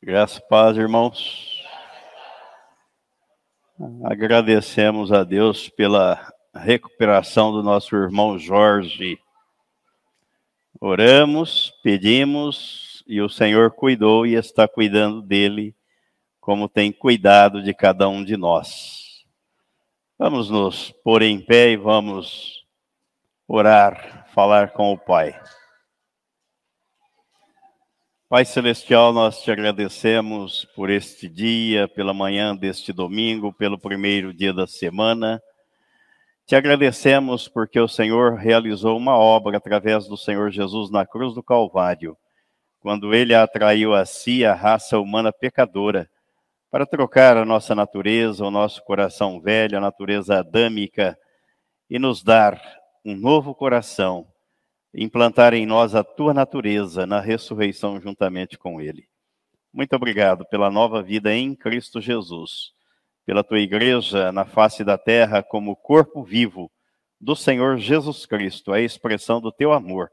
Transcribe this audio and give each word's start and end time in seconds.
Graças 0.00 0.38
paz, 0.38 0.76
irmãos. 0.76 1.60
Agradecemos 4.04 5.10
a 5.10 5.24
Deus 5.24 5.68
pela 5.68 6.32
recuperação 6.54 7.50
do 7.50 7.64
nosso 7.64 7.96
irmão 7.96 8.38
Jorge. 8.38 9.18
Oramos, 10.80 11.72
pedimos 11.82 13.02
e 13.08 13.20
o 13.20 13.28
Senhor 13.28 13.72
cuidou 13.72 14.24
e 14.24 14.34
está 14.34 14.68
cuidando 14.68 15.20
dele, 15.20 15.74
como 16.40 16.68
tem 16.68 16.92
cuidado 16.92 17.60
de 17.60 17.74
cada 17.74 18.08
um 18.08 18.24
de 18.24 18.36
nós. 18.36 19.24
Vamos 20.16 20.48
nos 20.48 20.92
pôr 21.02 21.22
em 21.22 21.40
pé 21.40 21.70
e 21.70 21.76
vamos 21.76 22.64
orar, 23.48 24.28
falar 24.32 24.70
com 24.70 24.92
o 24.92 24.98
Pai. 24.98 25.34
Pai 28.30 28.44
Celestial, 28.44 29.10
nós 29.10 29.40
te 29.40 29.50
agradecemos 29.50 30.66
por 30.76 30.90
este 30.90 31.26
dia, 31.30 31.88
pela 31.88 32.12
manhã 32.12 32.54
deste 32.54 32.92
domingo, 32.92 33.54
pelo 33.54 33.78
primeiro 33.78 34.34
dia 34.34 34.52
da 34.52 34.66
semana. 34.66 35.42
Te 36.44 36.54
agradecemos 36.54 37.48
porque 37.48 37.80
o 37.80 37.88
Senhor 37.88 38.34
realizou 38.34 38.98
uma 38.98 39.16
obra 39.16 39.56
através 39.56 40.06
do 40.06 40.14
Senhor 40.14 40.50
Jesus 40.50 40.90
na 40.90 41.06
cruz 41.06 41.34
do 41.34 41.42
Calvário, 41.42 42.18
quando 42.80 43.14
ele 43.14 43.34
atraiu 43.34 43.94
a 43.94 44.04
si 44.04 44.44
a 44.44 44.52
raça 44.52 44.98
humana 44.98 45.32
pecadora, 45.32 46.06
para 46.70 46.84
trocar 46.84 47.34
a 47.38 47.46
nossa 47.46 47.74
natureza, 47.74 48.44
o 48.44 48.50
nosso 48.50 48.84
coração 48.84 49.40
velho, 49.40 49.78
a 49.78 49.80
natureza 49.80 50.40
adâmica, 50.40 51.18
e 51.88 51.98
nos 51.98 52.22
dar 52.22 52.60
um 53.02 53.16
novo 53.16 53.54
coração 53.54 54.26
implantar 54.94 55.54
em 55.54 55.66
nós 55.66 55.94
a 55.94 56.02
tua 56.02 56.32
natureza 56.32 57.06
na 57.06 57.20
ressurreição 57.20 58.00
juntamente 58.00 58.56
com 58.56 58.80
ele. 58.80 59.08
Muito 59.72 59.94
obrigado 59.94 60.46
pela 60.46 60.70
nova 60.70 61.02
vida 61.02 61.34
em 61.34 61.54
Cristo 61.54 62.00
Jesus, 62.00 62.72
pela 63.26 63.44
tua 63.44 63.60
igreja 63.60 64.32
na 64.32 64.44
face 64.44 64.82
da 64.82 64.96
terra 64.96 65.42
como 65.42 65.76
corpo 65.76 66.22
vivo 66.22 66.70
do 67.20 67.36
Senhor 67.36 67.76
Jesus 67.78 68.24
Cristo, 68.24 68.72
a 68.72 68.80
expressão 68.80 69.40
do 69.40 69.52
teu 69.52 69.72
amor, 69.72 70.10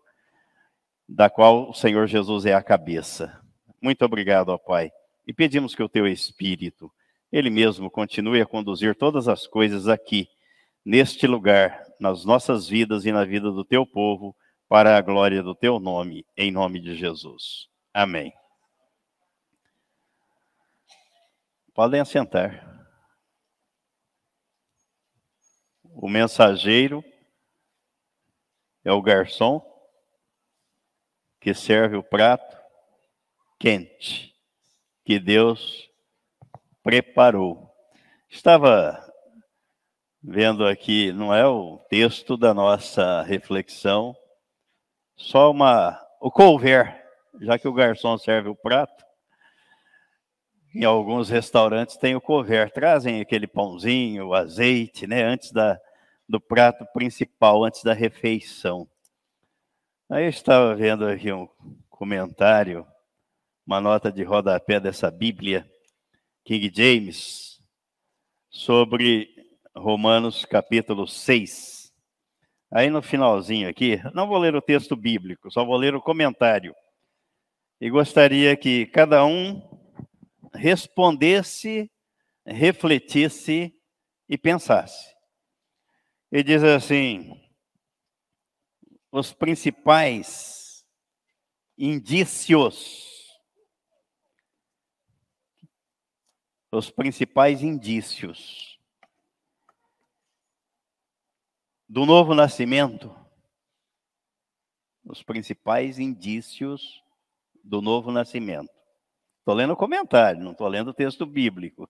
da 1.08 1.30
qual 1.30 1.70
o 1.70 1.74
Senhor 1.74 2.08
Jesus 2.08 2.46
é 2.46 2.54
a 2.54 2.64
cabeça. 2.64 3.40
Muito 3.82 4.04
obrigado, 4.04 4.50
ó 4.50 4.58
Pai. 4.58 4.92
E 5.26 5.34
pedimos 5.34 5.74
que 5.74 5.84
o 5.84 5.90
teu 5.90 6.08
Espírito, 6.08 6.92
ele 7.32 7.50
mesmo, 7.50 7.90
continue 7.90 8.42
a 8.42 8.46
conduzir 8.46 8.96
todas 8.96 9.28
as 9.28 9.48
coisas 9.48 9.88
aqui, 9.88 10.28
neste 10.84 11.26
lugar, 11.26 11.84
nas 12.00 12.26
nossas 12.26 12.68
vidas 12.68 13.06
e 13.06 13.12
na 13.12 13.24
vida 13.24 13.52
do 13.52 13.64
teu 13.64 13.86
povo 13.86 14.36
para 14.68 14.98
a 14.98 15.02
glória 15.02 15.44
do 15.44 15.54
teu 15.54 15.80
nome, 15.80 16.26
em 16.36 16.52
nome 16.52 16.80
de 16.80 16.96
Jesus. 16.96 17.68
Amém. 17.94 18.34
Podem 21.74 22.00
assentar. 22.00 22.66
O 25.84 26.10
mensageiro 26.10 27.04
é 28.84 28.92
o 28.92 29.02
garçom 29.02 29.62
que 31.40 31.54
serve 31.54 31.96
o 31.96 32.04
prato 32.04 32.58
quente 33.60 34.36
que 35.06 35.20
Deus 35.20 35.90
preparou. 36.82 37.72
Estava 38.30 39.02
vendo 40.22 40.66
aqui, 40.66 41.12
não 41.12 41.34
é 41.34 41.46
o 41.46 41.78
texto 41.90 42.36
da 42.36 42.54
nossa 42.54 43.22
reflexão, 43.22 44.16
só 45.16 45.52
uma. 45.52 46.02
O 46.20 46.32
couvert, 46.32 46.96
já 47.42 47.60
que 47.60 47.68
o 47.68 47.74
garçom 47.74 48.18
serve 48.18 48.50
o 48.50 48.56
prato, 48.56 49.06
em 50.74 50.84
alguns 50.84 51.30
restaurantes 51.30 51.98
tem 51.98 52.16
o 52.16 52.22
couvert, 52.22 52.72
trazem 52.74 53.22
aquele 53.22 53.48
pãozinho, 53.48 54.28
o 54.28 54.34
azeite, 54.34 55.08
né, 55.08 55.24
antes 55.24 55.52
da, 55.52 55.80
do 56.28 56.40
prato 56.40 56.86
principal, 56.94 57.64
antes 57.64 57.84
da 57.84 57.94
refeição. 57.94 58.88
Aí 60.10 60.26
eu 60.26 60.30
estava 60.30 60.76
vendo 60.76 61.08
aqui 61.08 61.32
um 61.32 61.48
comentário, 61.90 62.86
uma 63.66 63.80
nota 63.80 64.12
de 64.12 64.24
rodapé 64.24 64.80
dessa 64.80 65.10
Bíblia, 65.10 65.66
King 66.44 66.72
James, 66.76 67.62
sobre 68.50 69.30
Romanos 69.76 70.46
capítulo 70.46 71.08
6. 71.08 71.75
Aí 72.76 72.90
no 72.90 73.02
finalzinho 73.02 73.70
aqui, 73.70 74.02
não 74.14 74.28
vou 74.28 74.38
ler 74.38 74.54
o 74.54 74.62
texto 74.62 74.98
bíblico, 74.98 75.50
só 75.50 75.64
vou 75.64 75.78
ler 75.78 75.96
o 75.96 76.02
comentário. 76.02 76.76
E 77.80 77.90
gostaria 77.90 78.54
que 78.58 78.86
cada 78.88 79.26
um 79.26 79.62
respondesse, 80.54 81.90
refletisse 82.46 83.74
e 84.28 84.38
pensasse. 84.38 85.16
Ele 86.30 86.44
diz 86.44 86.66
assim: 86.66 87.42
os 89.10 89.32
principais 89.32 90.86
indícios, 91.78 93.40
os 96.74 96.92
principais 96.92 97.62
indícios 97.64 98.75
do 101.88 102.06
novo 102.06 102.34
nascimento, 102.34 103.16
os 105.04 105.22
principais 105.22 106.00
indícios 106.00 107.04
do 107.64 107.82
novo 107.82 108.12
nascimento. 108.12 108.74
Estou 109.40 109.54
lendo 109.54 109.76
comentário, 109.76 110.44
não 110.44 110.52
estou 110.52 110.68
lendo 110.68 110.94
texto 110.94 111.26
bíblico. 111.26 111.90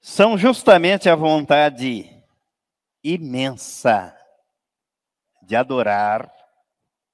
São 0.00 0.38
justamente 0.38 1.08
a 1.08 1.16
vontade 1.16 2.08
imensa 3.02 4.16
de 5.42 5.56
adorar 5.56 6.32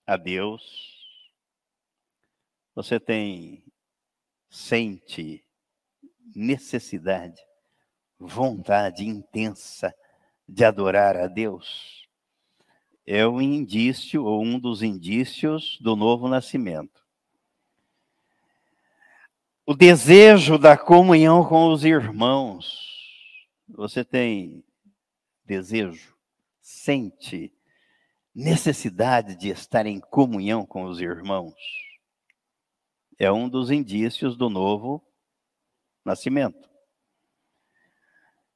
a 0.06 0.16
Deus. 0.16 0.62
Você 2.74 3.00
tem, 3.00 3.64
sente 4.50 5.42
necessidade 6.34 7.40
vontade 8.18 9.04
intensa 9.06 9.94
de 10.48 10.64
adorar 10.64 11.16
a 11.16 11.26
Deus. 11.26 12.08
É 13.06 13.26
um 13.26 13.40
indício, 13.40 14.24
ou 14.24 14.42
um 14.42 14.58
dos 14.58 14.82
indícios 14.82 15.78
do 15.80 15.94
novo 15.94 16.28
nascimento. 16.28 17.04
O 19.66 19.74
desejo 19.74 20.58
da 20.58 20.76
comunhão 20.76 21.46
com 21.46 21.72
os 21.72 21.84
irmãos. 21.84 22.92
Você 23.68 24.04
tem 24.04 24.62
desejo, 25.44 26.14
sente 26.60 27.52
necessidade 28.34 29.36
de 29.36 29.48
estar 29.48 29.86
em 29.86 30.00
comunhão 30.00 30.66
com 30.66 30.84
os 30.84 31.00
irmãos. 31.00 31.54
É 33.18 33.30
um 33.30 33.48
dos 33.48 33.70
indícios 33.70 34.36
do 34.36 34.50
novo 34.50 35.02
nascimento 36.04 36.73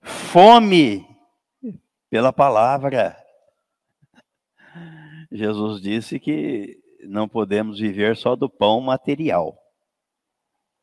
fome 0.02 1.06
pela 2.10 2.32
palavra. 2.32 3.16
Jesus 5.30 5.80
disse 5.80 6.18
que 6.18 6.80
não 7.02 7.28
podemos 7.28 7.78
viver 7.78 8.16
só 8.16 8.34
do 8.34 8.48
pão 8.48 8.80
material, 8.80 9.56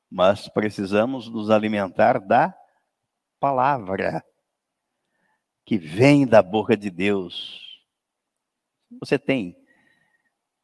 mas 0.09 0.47
precisamos 0.47 1.29
nos 1.29 1.49
alimentar 1.49 2.19
da 2.19 2.55
palavra 3.39 4.23
que 5.65 5.77
vem 5.77 6.27
da 6.27 6.41
boca 6.41 6.77
de 6.77 6.89
Deus. 6.89 7.83
Você 8.99 9.17
tem, 9.17 9.57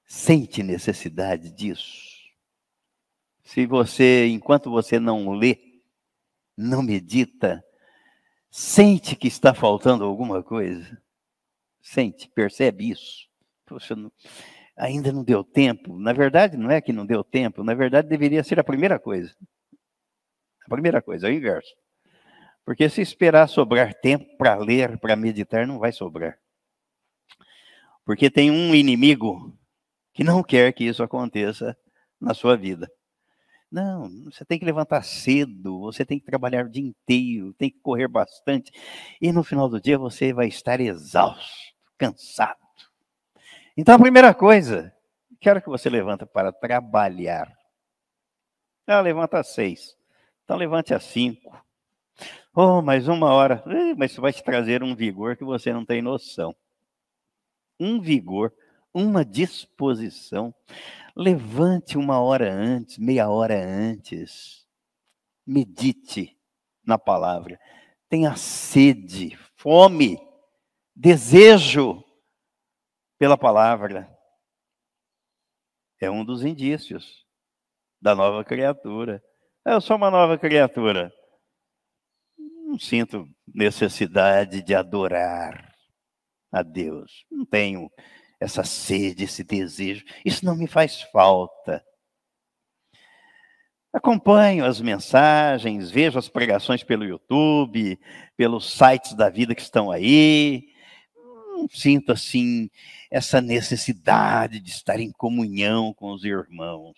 sente 0.06 0.62
necessidade 0.62 1.52
disso? 1.52 2.12
Se 3.44 3.66
você, 3.66 4.28
enquanto 4.28 4.70
você 4.70 5.00
não 5.00 5.32
lê, 5.32 5.82
não 6.56 6.84
medita, 6.84 7.64
Sente 8.52 9.16
que 9.16 9.30
está 9.30 9.54
faltando 9.54 10.04
alguma 10.04 10.44
coisa? 10.44 11.02
Sente, 11.82 12.30
percebe 12.36 12.90
isso? 12.90 13.30
Poxa, 13.66 13.96
não, 13.96 14.12
ainda 14.76 15.10
não 15.14 15.24
deu 15.24 15.42
tempo. 15.42 15.98
Na 15.98 16.12
verdade, 16.12 16.58
não 16.58 16.70
é 16.70 16.82
que 16.82 16.92
não 16.92 17.06
deu 17.06 17.24
tempo, 17.24 17.64
na 17.64 17.74
verdade, 17.74 18.10
deveria 18.10 18.44
ser 18.44 18.60
a 18.60 18.64
primeira 18.64 19.00
coisa. 19.00 19.34
A 20.66 20.70
primeira 20.70 21.02
coisa, 21.02 21.28
é 21.28 21.32
o 21.32 21.34
inverso. 21.34 21.74
Porque 22.66 22.90
se 22.90 23.02
esperar 23.02 23.48
sobrar 23.48 23.94
tempo 23.94 24.26
para 24.38 24.58
ler, 24.58 25.00
para 25.00 25.16
meditar, 25.16 25.66
não 25.66 25.80
vai 25.80 25.94
sobrar. 25.94 26.38
Porque 28.06 28.30
tem 28.30 28.52
um 28.52 28.76
inimigo 28.76 29.58
que 30.14 30.26
não 30.26 30.44
quer 30.44 30.74
que 30.74 30.84
isso 30.84 31.02
aconteça 31.02 31.76
na 32.20 32.34
sua 32.34 32.58
vida. 32.58 32.92
Não, 33.72 34.10
você 34.26 34.44
tem 34.44 34.60
que 34.60 34.66
levantar 34.66 35.02
cedo, 35.02 35.80
você 35.80 36.04
tem 36.04 36.20
que 36.20 36.26
trabalhar 36.26 36.66
o 36.66 36.70
dia 36.70 36.84
inteiro, 36.84 37.54
tem 37.54 37.70
que 37.70 37.80
correr 37.80 38.10
bastante. 38.10 38.70
E 39.22 39.32
no 39.32 39.44
final 39.44 39.70
do 39.70 39.80
dia 39.80 39.98
você 39.98 40.34
vai 40.34 40.48
estar 40.48 40.82
exausto, 40.82 41.74
cansado. 41.98 42.60
Então 43.78 43.96
a 43.96 44.00
primeira 44.00 44.34
coisa, 44.34 44.94
quero 45.40 45.62
que 45.62 45.70
você 45.70 45.90
levanta 45.90 46.26
para 46.26 46.52
trabalhar. 46.52 47.50
Ah, 48.86 49.00
levanta 49.00 49.40
às 49.40 49.48
seis. 49.48 49.98
Então 50.44 50.58
levante 50.58 50.94
às 50.94 51.04
cinco. 51.04 51.58
Oh, 52.54 52.82
mais 52.82 53.08
uma 53.08 53.32
hora. 53.32 53.64
Mas 53.98 54.12
isso 54.12 54.22
vai 54.22 54.34
te 54.34 54.44
trazer 54.44 54.84
um 54.84 54.94
vigor 54.94 55.38
que 55.38 55.46
você 55.46 55.72
não 55.72 55.86
tem 55.86 56.02
noção. 56.02 56.54
Um 57.80 58.02
vigor, 58.02 58.54
uma 58.94 59.24
disposição. 59.26 60.54
Levante 61.16 61.98
uma 61.98 62.20
hora 62.22 62.52
antes, 62.54 62.98
meia 62.98 63.30
hora 63.30 63.56
antes. 63.56 64.66
Medite 65.46 66.38
na 66.86 66.98
palavra. 66.98 67.60
Tenha 68.10 68.36
sede, 68.36 69.38
fome, 69.56 70.18
desejo 70.96 72.04
pela 73.18 73.38
palavra. 73.38 74.10
É 76.00 76.10
um 76.10 76.26
dos 76.26 76.44
indícios 76.44 77.26
da 78.02 78.16
nova 78.16 78.44
criatura. 78.44 79.24
Eu 79.66 79.80
sou 79.80 79.96
uma 79.96 80.10
nova 80.10 80.38
criatura. 80.38 81.14
Não 82.38 82.80
sinto 82.80 83.28
necessidade 83.54 84.64
de 84.64 84.74
adorar 84.74 85.72
a 86.52 86.64
Deus. 86.64 87.26
Não 87.30 87.46
tenho 87.46 87.92
essa 88.42 88.64
sede, 88.64 89.26
esse 89.26 89.44
desejo. 89.44 90.04
Isso 90.26 90.44
não 90.44 90.56
me 90.56 90.66
faz 90.66 91.04
falta. 91.04 91.86
Acompanho 93.94 94.66
as 94.66 94.82
mensagens, 94.82 95.92
vejo 95.92 96.18
as 96.18 96.28
pregações 96.28 96.84
pelo 96.84 97.06
YouTube, 97.06 98.00
pelos 98.36 98.72
sites 98.72 99.14
da 99.14 99.30
vida 99.30 99.54
que 99.54 99.62
estão 99.62 99.92
aí. 99.92 100.70
Não 101.16 101.68
sinto 101.70 102.12
assim 102.12 102.70
essa 103.12 103.40
necessidade 103.40 104.60
de 104.60 104.72
estar 104.72 105.00
em 105.00 105.12
comunhão 105.12 105.94
com 105.94 106.12
os 106.12 106.24
irmãos. 106.24 106.98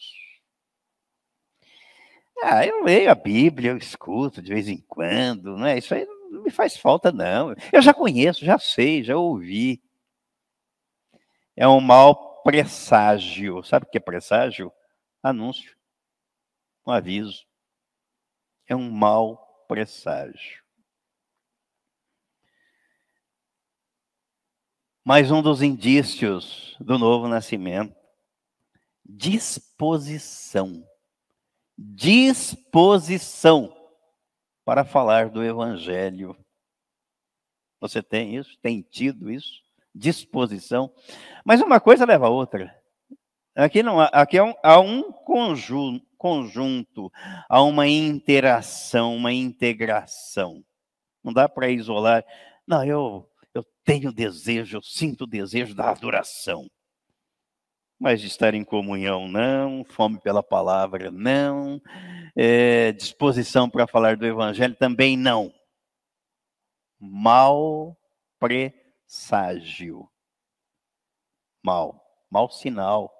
Ah, 2.42 2.66
eu 2.66 2.84
leio 2.84 3.12
a 3.12 3.16
Bíblia, 3.16 3.72
eu 3.72 3.78
escuto 3.78 4.42
de 4.42 4.54
vez 4.54 4.69
em 4.69 4.78
quando, 4.88 5.57
não 5.57 5.66
é? 5.66 5.78
Isso 5.78 5.94
aí 5.94 6.06
não 6.31 6.44
me 6.44 6.51
faz 6.51 6.78
falta, 6.78 7.12
não. 7.12 7.54
Eu 7.72 7.81
já 7.81 7.94
conheço, 7.94 8.46
já 8.46 8.57
sei, 8.57 9.04
já 9.04 9.18
ouvi. 9.18 9.81
É 11.56 11.68
um 11.68 11.80
mau 11.80 12.42
presságio. 12.44 13.64
Sabe 13.64 13.86
o 13.86 13.90
que 13.90 13.98
é 13.98 14.02
presságio? 14.02 14.72
Anúncio 15.22 15.74
um 16.86 16.92
aviso. 16.92 17.46
É 18.68 18.76
um 18.76 18.90
mau 18.90 19.66
presságio. 19.68 20.62
Mais 25.04 25.32
um 25.32 25.42
dos 25.42 25.62
indícios 25.62 26.78
do 26.80 26.98
novo 26.98 27.28
nascimento. 27.28 27.96
Disposição. 29.04 30.88
Disposição 31.78 33.76
para 34.64 34.86
falar 34.86 35.30
do 35.30 35.44
Evangelho. 35.44 36.38
Você 37.82 38.02
tem 38.02 38.38
isso? 38.38 38.58
Tem 38.60 38.82
tido 38.82 39.30
isso? 39.30 39.62
Disposição. 39.94 40.92
Mas 41.45 41.62
uma 41.62 41.80
coisa 41.80 42.06
leva 42.06 42.28
a 42.28 42.30
outra. 42.30 42.75
Aqui 43.56 43.84
não 43.84 44.00
aqui 44.00 44.38
é 44.38 44.44
um, 44.44 44.54
há 44.63 44.80
um 44.80 45.12
conjunto, 45.12 46.04
conjunto, 46.18 47.12
há 47.48 47.62
uma 47.62 47.88
interação, 47.88 49.16
uma 49.16 49.31
integração. 49.31 50.63
Não 51.24 51.31
dá 51.31 51.48
para 51.48 51.69
isolar. 51.69 52.25
Não, 52.66 52.84
eu, 52.84 53.30
eu 53.54 53.63
tenho 53.84 54.12
desejo, 54.12 54.78
eu 54.78 54.81
sinto 54.81 55.28
desejo 55.28 55.75
da 55.75 55.92
adoração. 55.92 56.68
Mas 58.00 58.19
de 58.22 58.28
estar 58.28 58.54
em 58.54 58.63
comunhão, 58.63 59.28
não. 59.28 59.84
Fome 59.86 60.19
pela 60.19 60.42
palavra, 60.42 61.12
não. 61.12 61.80
É, 62.36 62.92
disposição 62.92 63.69
para 63.69 63.86
falar 63.86 64.18
do 64.18 64.25
evangelho, 64.25 64.75
também 64.75 65.16
não. 65.16 65.54
Mal 67.00 67.96
presságio. 69.13 70.10
Mal. 71.62 72.04
Mal 72.31 72.50
sinal. 72.50 73.13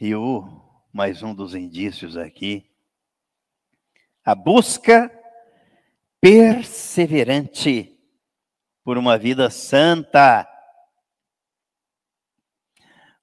E 0.00 0.14
o 0.14 0.44
mais 0.92 1.22
um 1.22 1.34
dos 1.34 1.54
indícios 1.54 2.16
aqui, 2.16 2.70
a 4.24 4.34
busca 4.34 5.10
perseverante 6.20 7.98
por 8.84 8.96
uma 8.96 9.18
vida 9.18 9.50
santa. 9.50 10.48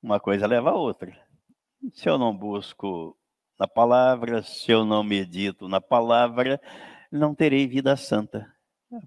Uma 0.01 0.19
coisa 0.19 0.45
leva 0.45 0.71
a 0.71 0.75
outra. 0.75 1.18
Se 1.94 2.10
eu 2.10 2.18
não 2.18 2.36
busco 2.36 3.18
na 3.57 3.68
palavra, 3.68 4.44
se 4.44 4.71
eu 4.71 4.83
não 4.83 5.04
medito 5.04 5.68
na 5.68 5.80
palavra, 5.80 6.60
não 7.18 7.36
terei 7.36 7.68
vida 7.68 7.95
santa, 7.95 8.51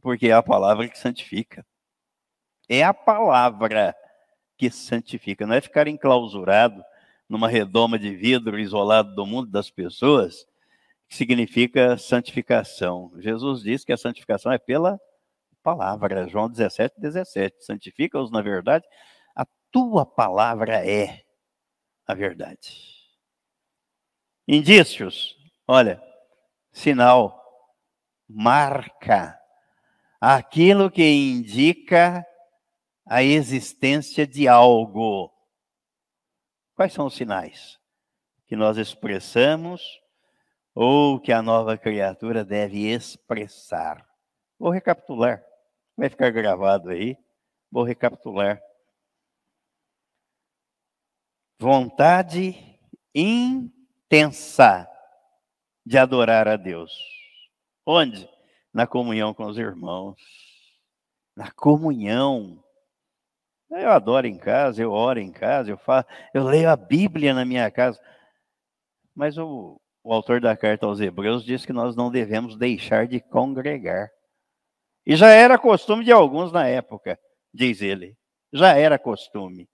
porque 0.00 0.28
é 0.28 0.32
a 0.32 0.42
palavra 0.42 0.88
que 0.88 0.98
santifica. 0.98 1.66
É 2.68 2.82
a 2.82 2.94
palavra 2.94 3.94
que 4.56 4.70
santifica, 4.70 5.46
não 5.46 5.54
é 5.54 5.60
ficar 5.60 5.86
enclausurado 5.88 6.82
numa 7.28 7.48
redoma 7.48 7.98
de 7.98 8.14
vidro 8.14 8.58
isolado 8.58 9.14
do 9.14 9.26
mundo 9.26 9.50
das 9.50 9.70
pessoas, 9.70 10.46
que 11.08 11.16
significa 11.16 11.98
santificação. 11.98 13.12
Jesus 13.18 13.62
disse 13.62 13.84
que 13.84 13.92
a 13.92 13.96
santificação 13.96 14.52
é 14.52 14.58
pela 14.58 15.00
palavra, 15.62 16.28
João 16.28 16.48
17, 16.48 17.00
17. 17.00 17.64
Santifica-os 17.64 18.30
na 18.30 18.40
verdade, 18.40 18.84
a 19.34 19.44
tua 19.70 20.06
palavra 20.06 20.88
é 20.88 21.22
a 22.06 22.14
verdade. 22.14 22.94
Indícios, 24.46 25.36
olha, 25.66 26.00
sinal, 26.72 27.45
marca, 28.28 29.38
aquilo 30.20 30.90
que 30.90 31.04
indica 31.04 32.26
a 33.06 33.22
existência 33.22 34.26
de 34.26 34.48
algo. 34.48 35.32
Quais 36.74 36.92
são 36.92 37.06
os 37.06 37.14
sinais 37.14 37.78
que 38.46 38.56
nós 38.56 38.76
expressamos 38.76 39.82
ou 40.74 41.20
que 41.20 41.32
a 41.32 41.40
nova 41.40 41.78
criatura 41.78 42.44
deve 42.44 42.86
expressar? 42.92 44.06
Vou 44.58 44.70
recapitular. 44.70 45.42
Vai 45.96 46.08
ficar 46.08 46.30
gravado 46.30 46.90
aí. 46.90 47.16
Vou 47.70 47.84
recapitular. 47.84 48.60
Vontade 51.58 52.78
intensa 53.14 54.86
de 55.84 55.96
adorar 55.96 56.46
a 56.48 56.56
Deus. 56.56 57.15
Onde? 57.86 58.28
Na 58.74 58.86
comunhão 58.86 59.32
com 59.32 59.44
os 59.44 59.56
irmãos. 59.56 60.16
Na 61.36 61.50
comunhão 61.52 62.62
eu 63.70 63.90
adoro 63.90 64.26
em 64.26 64.38
casa, 64.38 64.82
eu 64.82 64.92
oro 64.92 65.18
em 65.18 65.30
casa, 65.30 65.70
eu 65.70 65.76
faço, 65.76 66.08
eu 66.32 66.44
leio 66.44 66.70
a 66.70 66.76
Bíblia 66.76 67.34
na 67.34 67.44
minha 67.44 67.70
casa. 67.70 68.00
Mas 69.14 69.36
o, 69.36 69.80
o 70.02 70.12
autor 70.12 70.40
da 70.40 70.56
carta 70.56 70.86
aos 70.86 71.00
Hebreus 71.00 71.44
diz 71.44 71.66
que 71.66 71.72
nós 71.72 71.96
não 71.96 72.10
devemos 72.10 72.56
deixar 72.56 73.06
de 73.06 73.20
congregar. 73.20 74.08
E 75.04 75.16
já 75.16 75.30
era 75.30 75.58
costume 75.58 76.04
de 76.04 76.12
alguns 76.12 76.52
na 76.52 76.66
época, 76.66 77.18
diz 77.52 77.80
ele. 77.82 78.16
Já 78.52 78.76
era 78.76 78.98
costume. 78.98 79.68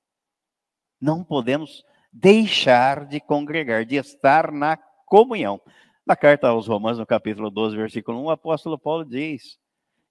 Não 1.00 1.24
podemos 1.24 1.84
deixar 2.12 3.06
de 3.06 3.20
congregar, 3.20 3.84
de 3.84 3.96
estar 3.96 4.50
na 4.50 4.76
comunhão. 5.06 5.60
Na 6.04 6.16
carta 6.16 6.48
aos 6.48 6.66
Romanos, 6.66 6.98
no 6.98 7.06
capítulo 7.06 7.50
12, 7.50 7.76
versículo 7.76 8.20
1, 8.20 8.24
o 8.24 8.30
apóstolo 8.30 8.78
Paulo 8.78 9.04
diz: 9.04 9.58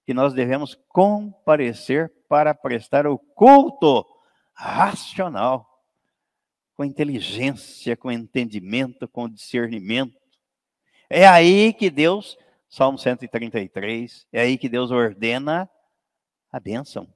que 0.05 0.13
nós 0.13 0.33
devemos 0.33 0.77
comparecer 0.87 2.11
para 2.27 2.53
prestar 2.53 3.05
o 3.07 3.17
culto 3.17 4.05
racional, 4.53 5.67
com 6.75 6.83
inteligência, 6.83 7.95
com 7.95 8.11
entendimento, 8.11 9.07
com 9.07 9.29
discernimento. 9.29 10.19
É 11.09 11.27
aí 11.27 11.73
que 11.73 11.89
Deus, 11.89 12.37
Salmo 12.69 12.97
133, 12.97 14.27
é 14.31 14.41
aí 14.41 14.57
que 14.57 14.69
Deus 14.69 14.91
ordena 14.91 15.69
a 16.51 16.59
bênção 16.59 17.07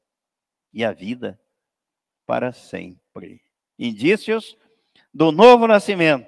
e 0.73 0.83
a 0.83 0.91
vida 0.91 1.39
para 2.25 2.51
sempre. 2.51 3.41
Indícios 3.79 4.57
do 5.13 5.31
novo 5.31 5.67
nascimento, 5.67 6.27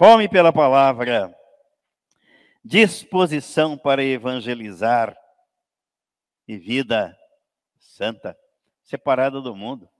fome 0.00 0.30
pela 0.30 0.50
palavra, 0.50 1.30
disposição 2.64 3.76
para 3.76 4.02
evangelizar, 4.02 5.14
e 6.48 6.56
vida 6.56 7.14
santa, 7.78 8.34
separada 8.82 9.42
do 9.42 9.54
mundo, 9.54 9.90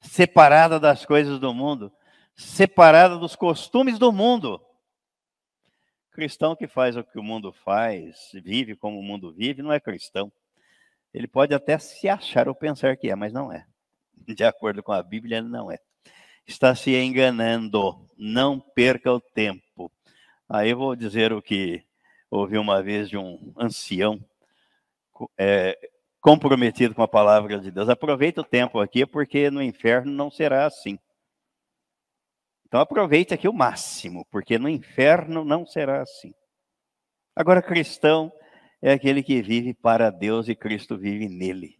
separada 0.00 0.80
das 0.80 1.06
coisas 1.06 1.38
do 1.38 1.54
mundo, 1.54 1.92
separada 2.34 3.16
dos 3.16 3.36
costumes 3.36 3.96
do 3.96 4.10
mundo. 4.10 4.60
Cristão 6.10 6.56
que 6.56 6.66
faz 6.66 6.96
o 6.96 7.04
que 7.04 7.16
o 7.16 7.22
mundo 7.22 7.52
faz, 7.52 8.32
vive 8.34 8.74
como 8.74 8.98
o 8.98 9.04
mundo 9.04 9.32
vive, 9.32 9.62
não 9.62 9.72
é 9.72 9.78
cristão. 9.78 10.32
Ele 11.14 11.28
pode 11.28 11.54
até 11.54 11.78
se 11.78 12.08
achar 12.08 12.48
ou 12.48 12.56
pensar 12.56 12.96
que 12.96 13.08
é, 13.08 13.14
mas 13.14 13.32
não 13.32 13.52
é. 13.52 13.64
De 14.16 14.42
acordo 14.42 14.82
com 14.82 14.90
a 14.90 15.00
Bíblia, 15.00 15.38
ele 15.38 15.48
não 15.48 15.70
é. 15.70 15.78
Está 16.46 16.74
se 16.74 16.94
enganando. 16.94 18.08
Não 18.16 18.60
perca 18.60 19.12
o 19.12 19.20
tempo. 19.20 19.90
Aí 20.48 20.70
eu 20.70 20.78
vou 20.78 20.94
dizer 20.94 21.32
o 21.32 21.42
que 21.42 21.84
ouvi 22.30 22.58
uma 22.58 22.82
vez 22.82 23.08
de 23.08 23.16
um 23.16 23.52
ancião 23.56 24.22
é, 25.38 25.78
comprometido 26.20 26.94
com 26.94 27.02
a 27.02 27.08
palavra 27.08 27.58
de 27.58 27.70
Deus. 27.70 27.88
Aproveita 27.88 28.40
o 28.40 28.44
tempo 28.44 28.78
aqui, 28.78 29.04
porque 29.04 29.50
no 29.50 29.62
inferno 29.62 30.12
não 30.12 30.30
será 30.30 30.66
assim. 30.66 30.98
Então 32.66 32.80
aproveite 32.80 33.34
aqui 33.34 33.46
o 33.46 33.52
máximo, 33.52 34.24
porque 34.30 34.58
no 34.58 34.68
inferno 34.68 35.44
não 35.44 35.66
será 35.66 36.00
assim. 36.00 36.32
Agora, 37.36 37.60
cristão 37.60 38.32
é 38.80 38.92
aquele 38.92 39.22
que 39.22 39.42
vive 39.42 39.74
para 39.74 40.10
Deus 40.10 40.48
e 40.48 40.54
Cristo 40.54 40.96
vive 40.96 41.28
nele. 41.28 41.78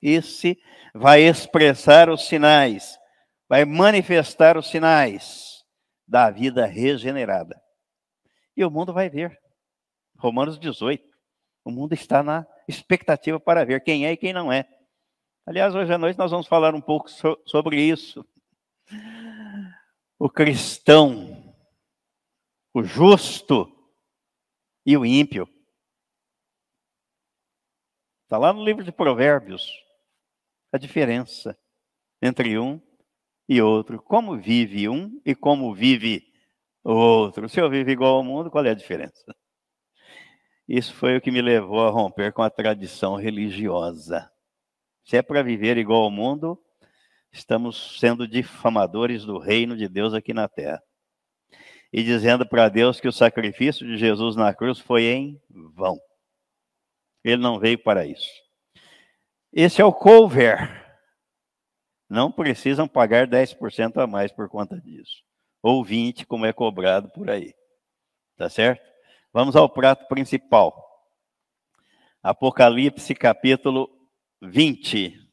Esse 0.00 0.58
vai 0.94 1.22
expressar 1.22 2.10
os 2.10 2.26
sinais, 2.26 2.98
vai 3.52 3.66
manifestar 3.66 4.56
os 4.56 4.70
sinais 4.70 5.62
da 6.08 6.30
vida 6.30 6.64
regenerada. 6.64 7.62
E 8.56 8.64
o 8.64 8.70
mundo 8.70 8.94
vai 8.94 9.10
ver. 9.10 9.38
Romanos 10.16 10.58
18. 10.58 11.04
O 11.62 11.70
mundo 11.70 11.92
está 11.92 12.22
na 12.22 12.46
expectativa 12.66 13.38
para 13.38 13.62
ver 13.62 13.84
quem 13.84 14.06
é 14.06 14.12
e 14.12 14.16
quem 14.16 14.32
não 14.32 14.50
é. 14.50 14.66
Aliás, 15.44 15.74
hoje 15.74 15.92
à 15.92 15.98
noite 15.98 16.18
nós 16.18 16.30
vamos 16.30 16.46
falar 16.46 16.74
um 16.74 16.80
pouco 16.80 17.10
so 17.10 17.38
sobre 17.44 17.78
isso. 17.78 18.26
O 20.18 20.30
cristão, 20.30 21.54
o 22.72 22.82
justo 22.82 23.70
e 24.86 24.96
o 24.96 25.04
ímpio. 25.04 25.46
Está 28.24 28.38
lá 28.38 28.50
no 28.50 28.64
livro 28.64 28.82
de 28.82 28.90
Provérbios 28.90 29.70
a 30.72 30.78
diferença 30.78 31.54
entre 32.22 32.58
um 32.58 32.80
e 33.48 33.60
outro. 33.60 34.00
Como 34.00 34.38
vive 34.38 34.88
um 34.88 35.20
e 35.24 35.34
como 35.34 35.74
vive 35.74 36.24
o 36.84 36.92
outro. 36.92 37.48
Se 37.48 37.60
eu 37.60 37.70
vivo 37.70 37.90
igual 37.90 38.16
ao 38.16 38.24
mundo, 38.24 38.50
qual 38.50 38.64
é 38.64 38.70
a 38.70 38.74
diferença? 38.74 39.34
Isso 40.68 40.94
foi 40.94 41.16
o 41.16 41.20
que 41.20 41.30
me 41.30 41.42
levou 41.42 41.86
a 41.86 41.90
romper 41.90 42.32
com 42.32 42.42
a 42.42 42.50
tradição 42.50 43.16
religiosa. 43.16 44.30
Se 45.04 45.16
é 45.16 45.22
para 45.22 45.42
viver 45.42 45.76
igual 45.76 46.02
ao 46.02 46.10
mundo, 46.10 46.58
estamos 47.32 47.98
sendo 47.98 48.26
difamadores 48.26 49.24
do 49.24 49.38
reino 49.38 49.76
de 49.76 49.88
Deus 49.88 50.14
aqui 50.14 50.32
na 50.32 50.48
terra. 50.48 50.82
E 51.92 52.02
dizendo 52.02 52.48
para 52.48 52.68
Deus 52.68 53.00
que 53.00 53.08
o 53.08 53.12
sacrifício 53.12 53.86
de 53.86 53.98
Jesus 53.98 54.34
na 54.36 54.54
cruz 54.54 54.78
foi 54.78 55.04
em 55.04 55.40
vão. 55.50 55.98
Ele 57.22 57.42
não 57.42 57.58
veio 57.58 57.78
para 57.78 58.06
isso. 58.06 58.30
Esse 59.52 59.82
é 59.82 59.84
o 59.84 59.92
cover. 59.92 60.81
Não 62.12 62.30
precisam 62.30 62.86
pagar 62.86 63.26
10% 63.26 63.96
a 63.96 64.06
mais 64.06 64.30
por 64.30 64.46
conta 64.46 64.78
disso. 64.78 65.24
Ou 65.62 65.82
20%, 65.82 66.26
como 66.26 66.44
é 66.44 66.52
cobrado 66.52 67.08
por 67.08 67.30
aí. 67.30 67.54
Tá 68.36 68.50
certo? 68.50 68.86
Vamos 69.32 69.56
ao 69.56 69.66
prato 69.66 70.06
principal. 70.08 71.08
Apocalipse 72.22 73.14
capítulo 73.14 73.88
20. 74.42 75.26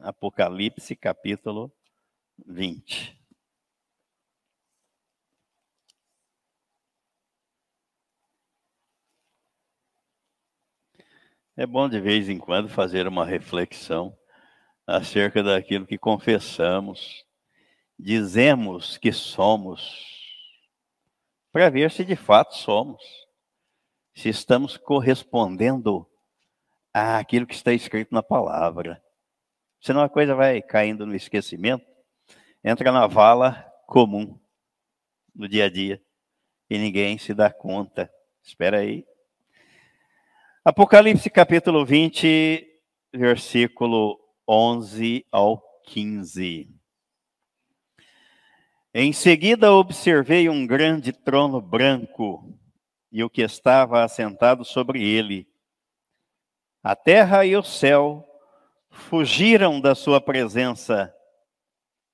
Apocalipse 0.00 0.96
capítulo 0.96 1.72
20. 2.44 3.16
É 11.56 11.64
bom 11.64 11.88
de 11.88 12.00
vez 12.00 12.28
em 12.28 12.38
quando 12.38 12.68
fazer 12.68 13.06
uma 13.06 13.24
reflexão 13.24 14.18
acerca 14.90 15.42
daquilo 15.42 15.86
que 15.86 15.96
confessamos, 15.96 17.24
dizemos 17.98 18.98
que 18.98 19.12
somos 19.12 20.08
para 21.52 21.70
ver 21.70 21.90
se 21.90 22.04
de 22.04 22.16
fato 22.16 22.56
somos, 22.56 23.02
se 24.14 24.28
estamos 24.28 24.76
correspondendo 24.76 26.08
àquilo 26.92 27.46
que 27.46 27.54
está 27.54 27.72
escrito 27.72 28.14
na 28.14 28.22
palavra. 28.22 29.02
Senão 29.80 30.02
a 30.02 30.08
coisa 30.08 30.34
vai 30.34 30.60
caindo 30.60 31.06
no 31.06 31.14
esquecimento, 31.14 31.86
entra 32.62 32.92
na 32.92 33.06
vala 33.06 33.64
comum 33.86 34.38
no 35.34 35.48
dia 35.48 35.66
a 35.66 35.70
dia 35.70 36.02
e 36.68 36.78
ninguém 36.78 37.16
se 37.18 37.32
dá 37.32 37.52
conta. 37.52 38.12
Espera 38.42 38.78
aí. 38.78 39.04
Apocalipse 40.64 41.30
capítulo 41.30 41.84
20, 41.84 42.66
versículo 43.12 44.20
11 44.52 45.24
ao 45.30 45.62
15. 45.84 46.68
Em 48.92 49.12
seguida 49.12 49.72
observei 49.72 50.48
um 50.48 50.66
grande 50.66 51.12
trono 51.12 51.60
branco 51.60 52.52
e 53.12 53.22
o 53.22 53.30
que 53.30 53.42
estava 53.42 54.02
assentado 54.02 54.64
sobre 54.64 55.00
ele. 55.04 55.46
A 56.82 56.96
terra 56.96 57.46
e 57.46 57.56
o 57.56 57.62
céu 57.62 58.28
fugiram 58.90 59.80
da 59.80 59.94
sua 59.94 60.20
presença 60.20 61.14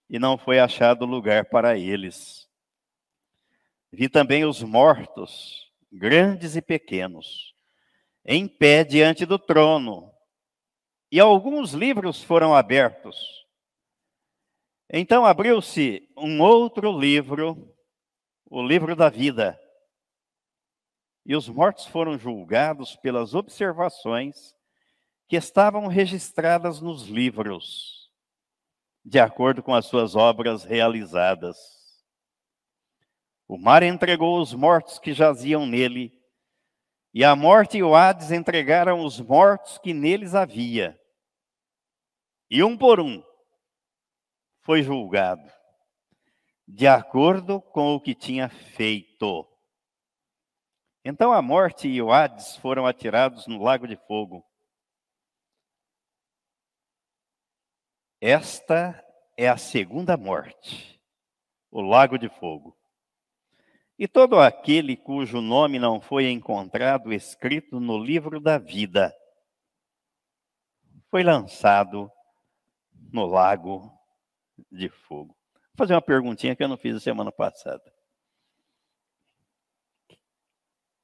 e 0.07 0.19
não 0.19 0.37
foi 0.37 0.59
achado 0.59 1.07
lugar 1.07 1.47
para 1.47 1.79
eles. 1.79 2.47
Vi 3.91 4.11
também 4.11 4.45
os 4.45 4.63
mortos, 4.63 5.73
grandes 5.91 6.55
e 6.55 6.61
pequenos, 6.61 7.55
em 8.27 8.47
pé 8.47 8.85
diante 8.85 9.25
do 9.25 9.39
trono, 9.39 10.13
e 11.17 11.21
alguns 11.21 11.73
livros 11.73 12.23
foram 12.23 12.55
abertos. 12.55 13.17
Então 14.93 15.25
abriu-se 15.25 16.07
um 16.15 16.43
outro 16.43 16.93
livro, 16.93 17.75
o 18.45 18.63
livro 18.63 18.95
da 18.95 19.09
vida. 19.09 19.59
E 21.25 21.35
os 21.35 21.49
mortos 21.49 21.87
foram 21.87 22.19
julgados 22.19 22.97
pelas 22.97 23.33
observações 23.33 24.55
que 25.27 25.37
estavam 25.37 25.87
registradas 25.87 26.83
nos 26.83 27.05
livros, 27.05 28.11
de 29.03 29.19
acordo 29.19 29.63
com 29.63 29.75
as 29.75 29.87
suas 29.87 30.15
obras 30.15 30.65
realizadas. 30.65 31.57
O 33.49 33.57
mar 33.57 33.83
entregou 33.83 34.39
os 34.39 34.53
mortos 34.53 34.99
que 34.99 35.15
jaziam 35.15 35.65
nele, 35.65 36.13
e 37.15 37.25
a 37.25 37.35
morte 37.35 37.79
e 37.79 37.83
o 37.83 37.95
Hades 37.95 38.31
entregaram 38.31 39.03
os 39.03 39.19
mortos 39.19 39.79
que 39.79 39.95
neles 39.95 40.35
havia. 40.35 41.01
E 42.51 42.63
um 42.63 42.77
por 42.77 43.01
um 43.01 43.23
foi 44.63 44.83
julgado 44.83 45.51
de 46.67 46.87
acordo 46.87 47.61
com 47.61 47.95
o 47.95 48.01
que 48.01 48.15
tinha 48.15 48.49
feito. 48.49 49.47
Então 51.05 51.33
a 51.33 51.41
morte 51.41 51.87
e 51.87 52.03
o 52.03 52.13
Hades 52.13 52.57
foram 52.57 52.87
atirados 52.87 53.47
no 53.47 53.63
lago 53.63 53.87
de 53.87 53.97
fogo. 53.97 54.45
Esta 58.21 59.05
é 59.37 59.49
a 59.49 59.57
segunda 59.57 60.17
morte, 60.17 61.01
o 61.71 61.81
lago 61.81 62.19
de 62.19 62.29
fogo. 62.29 62.77
E 63.99 64.09
todo 64.09 64.41
aquele 64.41 64.97
cujo 64.97 65.41
nome 65.41 65.79
não 65.79 66.01
foi 66.01 66.31
encontrado 66.31 67.13
escrito 67.13 67.79
no 67.79 67.99
livro 67.99 68.41
da 68.41 68.59
vida 68.59 69.15
foi 71.11 71.23
lançado 71.23 72.11
no 73.13 73.27
lago 73.27 73.93
de 74.71 74.89
fogo. 74.89 75.37
Vou 75.55 75.77
fazer 75.79 75.95
uma 75.95 76.03
perguntinha 76.03 76.57
que 76.57 76.63
eu 76.63 76.69
não 76.69 76.77
fiz 76.77 76.97
a 76.97 77.01
semana 77.01 77.31
passada. 77.31 77.93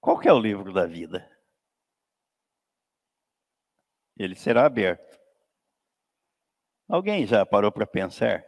Qual 0.01 0.19
que 0.19 0.29
é 0.29 0.33
o 0.33 0.41
livro 0.41 0.73
da 0.73 0.87
vida? 0.87 1.31
Ele 4.17 4.35
será 4.35 4.67
aberto. 4.67 5.19
Alguém 6.89 7.27
já 7.27 7.47
parou 7.47 7.71
para 7.71 7.87
pensar? 7.87 8.45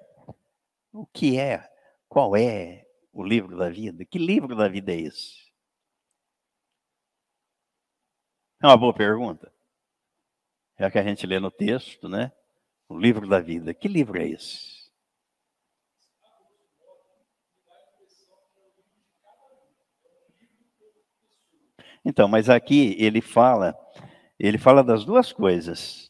O 0.92 1.06
que 1.06 1.38
é? 1.38 1.68
Qual 2.08 2.36
é 2.36 2.86
o 3.12 3.22
livro 3.22 3.56
da 3.56 3.70
vida? 3.70 4.04
Que 4.04 4.18
livro 4.18 4.54
da 4.54 4.68
vida 4.68 4.92
é 4.92 4.96
esse? 4.96 5.52
É 8.62 8.66
uma 8.66 8.76
boa 8.76 8.94
pergunta. 8.94 9.52
É 10.76 10.84
a 10.84 10.90
que 10.90 10.98
a 10.98 11.02
gente 11.02 11.26
lê 11.26 11.38
no 11.38 11.50
texto, 11.50 12.08
né? 12.08 12.32
O 12.94 12.96
livro 12.96 13.26
da 13.26 13.40
vida. 13.40 13.74
Que 13.74 13.88
livro 13.88 14.16
é 14.16 14.28
esse? 14.28 14.84
Então, 22.04 22.28
mas 22.28 22.48
aqui 22.48 22.94
ele 22.96 23.20
fala, 23.20 23.76
ele 24.38 24.58
fala 24.58 24.84
das 24.84 25.04
duas 25.04 25.32
coisas. 25.32 26.08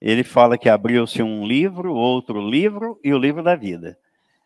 Ele 0.00 0.24
fala 0.24 0.58
que 0.58 0.68
abriu-se 0.68 1.22
um 1.22 1.46
livro, 1.46 1.94
outro 1.94 2.40
livro 2.40 2.98
e 3.04 3.14
o 3.14 3.18
livro 3.18 3.44
da 3.44 3.54
vida. 3.54 3.96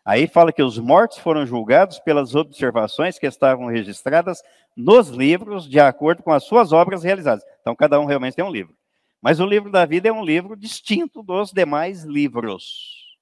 Aí 0.05 0.27
fala 0.27 0.53
que 0.53 0.61
os 0.61 0.77
mortos 0.77 1.17
foram 1.17 1.47
julgados 1.47 1.97
pelas 1.97 2.35
observações 2.35 3.17
que 3.17 3.25
estavam 3.25 3.65
registradas 3.65 4.43
nos 4.77 5.09
livros 5.09 5.67
de 5.67 5.79
acordo 5.79 6.21
com 6.21 6.31
as 6.31 6.43
suas 6.43 6.71
obras 6.71 7.01
realizadas. 7.01 7.43
Então, 7.59 7.75
cada 7.75 7.99
um 7.99 8.05
realmente 8.05 8.35
tem 8.35 8.45
um 8.45 8.51
livro. 8.51 8.77
Mas 9.25 9.39
o 9.39 9.45
livro 9.47 9.71
da 9.71 9.87
vida 9.87 10.07
é 10.07 10.11
um 10.11 10.23
livro 10.23 10.55
distinto 10.55 11.23
dos 11.23 11.51
demais 11.51 12.03
livros. 12.03 13.17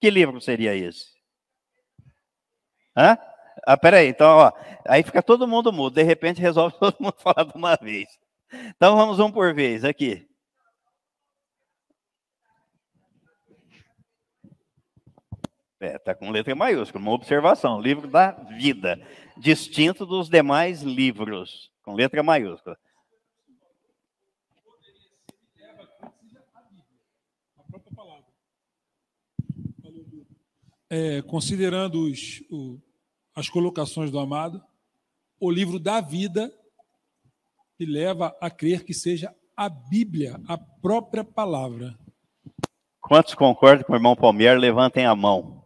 Que 0.00 0.10
livro 0.10 0.40
seria 0.40 0.74
esse? 0.74 1.12
Hã? 2.96 3.16
Ah, 3.64 3.76
peraí, 3.76 4.08
então, 4.08 4.38
ó, 4.38 4.52
aí 4.84 5.04
fica 5.04 5.22
todo 5.22 5.46
mundo 5.46 5.72
mudo, 5.72 5.94
de 5.94 6.02
repente 6.02 6.40
resolve 6.40 6.74
todo 6.80 6.96
mundo 6.98 7.14
falar 7.18 7.44
de 7.44 7.56
uma 7.56 7.76
vez. 7.76 8.18
Então 8.74 8.96
vamos 8.96 9.20
um 9.20 9.30
por 9.30 9.54
vez 9.54 9.84
aqui. 9.84 10.28
É, 15.78 16.00
tá 16.00 16.16
com 16.16 16.32
letra 16.32 16.56
maiúscula, 16.56 17.00
uma 17.00 17.12
observação, 17.12 17.80
livro 17.80 18.08
da 18.08 18.32
vida, 18.32 19.00
distinto 19.36 20.04
dos 20.04 20.28
demais 20.28 20.82
livros, 20.82 21.70
com 21.84 21.94
letra 21.94 22.24
maiúscula. 22.24 22.76
É, 30.90 31.22
considerando 31.22 32.02
os, 32.02 32.42
o, 32.50 32.80
as 33.34 33.48
colocações 33.48 34.10
do 34.10 34.18
amado, 34.18 34.60
o 35.38 35.48
livro 35.48 35.78
da 35.78 36.00
vida 36.00 36.52
me 37.78 37.86
leva 37.86 38.36
a 38.40 38.50
crer 38.50 38.84
que 38.84 38.92
seja 38.92 39.32
a 39.56 39.68
Bíblia, 39.68 40.40
a 40.48 40.58
própria 40.58 41.22
palavra. 41.22 41.96
Quantos 43.00 43.34
concordam 43.34 43.84
com 43.84 43.92
o 43.92 43.96
irmão 43.96 44.16
Palmier? 44.16 44.58
Levantem 44.58 45.06
a 45.06 45.14
mão. 45.14 45.64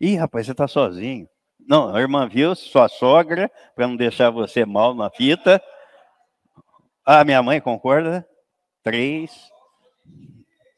Ih, 0.00 0.16
rapaz, 0.16 0.46
você 0.46 0.52
está 0.52 0.66
sozinho. 0.66 1.28
Não, 1.60 1.94
a 1.94 2.00
irmã 2.00 2.28
viu 2.28 2.54
sua 2.54 2.88
sogra, 2.88 3.50
para 3.74 3.86
não 3.86 3.96
deixar 3.96 4.30
você 4.30 4.64
mal 4.64 4.94
na 4.94 5.08
fita. 5.08 5.62
Ah, 7.06 7.24
minha 7.24 7.42
mãe 7.42 7.60
concorda? 7.60 8.26
Três. 8.82 9.30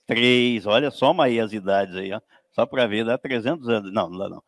Três. 0.07 0.67
Olha, 0.67 0.91
soma 0.91 1.25
aí 1.25 1.41
as 1.41 1.53
idades 1.53 1.97
aí, 1.97 2.13
ó. 2.13 2.21
Só 2.55 2.65
para 2.65 2.87
ver, 2.87 3.05
dá 3.05 3.19
300 3.19 3.69
anos. 3.69 3.93
Não, 3.93 4.09
não 4.09 4.19
dá 4.19 4.29
não. 4.29 4.43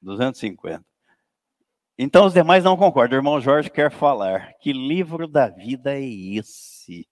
250. 0.00 0.84
Então 1.98 2.26
os 2.26 2.32
demais 2.32 2.64
não 2.64 2.76
concordam. 2.76 3.18
O 3.18 3.20
irmão 3.20 3.40
Jorge 3.40 3.70
quer 3.70 3.90
falar. 3.90 4.54
Que 4.60 4.72
livro 4.72 5.26
da 5.26 5.48
vida 5.48 5.94
é 5.94 6.02
esse? 6.02 7.06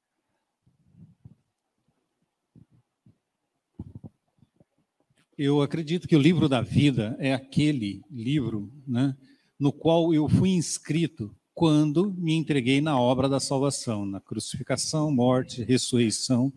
Eu 5.36 5.62
acredito 5.62 6.06
que 6.06 6.14
o 6.14 6.20
livro 6.20 6.48
da 6.48 6.60
vida 6.60 7.16
é 7.18 7.32
aquele 7.32 8.02
livro 8.10 8.70
né, 8.86 9.16
no 9.58 9.72
qual 9.72 10.12
eu 10.12 10.28
fui 10.28 10.50
inscrito 10.50 11.34
quando 11.54 12.12
me 12.12 12.34
entreguei 12.34 12.80
na 12.80 12.98
obra 13.00 13.28
da 13.28 13.40
salvação, 13.40 14.04
na 14.04 14.20
crucificação, 14.20 15.10
morte, 15.10 15.62
ressurreição, 15.62 16.52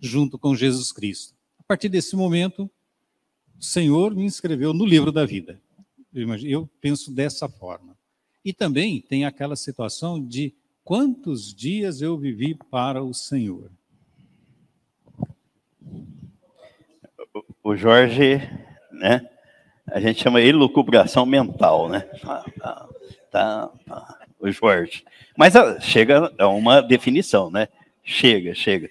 junto 0.00 0.38
com 0.38 0.54
Jesus 0.54 0.92
Cristo. 0.92 1.34
A 1.58 1.64
partir 1.64 1.88
desse 1.88 2.14
momento, 2.14 2.70
o 3.58 3.62
Senhor 3.62 4.14
me 4.14 4.24
inscreveu 4.24 4.72
no 4.72 4.86
livro 4.86 5.10
da 5.10 5.26
vida. 5.26 5.60
Eu, 6.14 6.22
imagino, 6.22 6.50
eu 6.50 6.70
penso 6.80 7.10
dessa 7.10 7.48
forma. 7.48 7.96
E 8.44 8.52
também 8.52 9.00
tem 9.00 9.24
aquela 9.24 9.56
situação 9.56 10.24
de 10.24 10.54
quantos 10.84 11.52
dias 11.52 12.00
eu 12.00 12.16
vivi 12.16 12.54
para 12.54 13.02
o 13.02 13.12
Senhor. 13.12 13.70
O 17.62 17.76
Jorge, 17.76 18.40
né? 18.92 19.28
A 19.86 20.00
gente 20.00 20.22
chama 20.22 20.40
ele 20.40 20.52
lucubração 20.52 21.26
mental, 21.26 21.88
né? 21.88 22.00
Tá, 22.00 22.44
tá, 22.58 22.88
tá, 23.30 23.70
tá. 23.86 24.26
O 24.38 24.50
Jorge. 24.50 25.04
Mas 25.36 25.56
ah, 25.56 25.80
chega 25.80 26.32
a 26.38 26.48
uma 26.48 26.80
definição, 26.80 27.50
né? 27.50 27.68
Chega, 28.04 28.54
chega. 28.54 28.88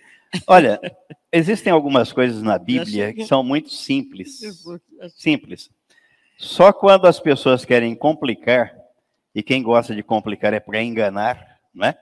Olha, 0.48 0.80
existem 1.32 1.72
algumas 1.72 2.12
coisas 2.12 2.42
na 2.42 2.58
Bíblia 2.58 3.14
que 3.14 3.26
são 3.26 3.44
muito 3.44 3.70
simples. 3.70 4.40
Simples. 5.16 5.70
Só 6.38 6.72
quando 6.72 7.08
as 7.08 7.20
pessoas 7.20 7.66
querem 7.66 7.96
complicar, 7.96 8.76
e 9.34 9.42
quem 9.42 9.62
gosta 9.62 9.96
de 9.96 10.04
complicar 10.04 10.54
é 10.54 10.60
para 10.60 10.82
enganar, 10.82 11.60
né? 11.74 11.96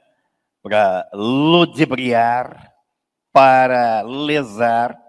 para 0.65 1.07
ludibriar, 1.13 2.73
para 3.31 4.01
lesar, 4.01 4.99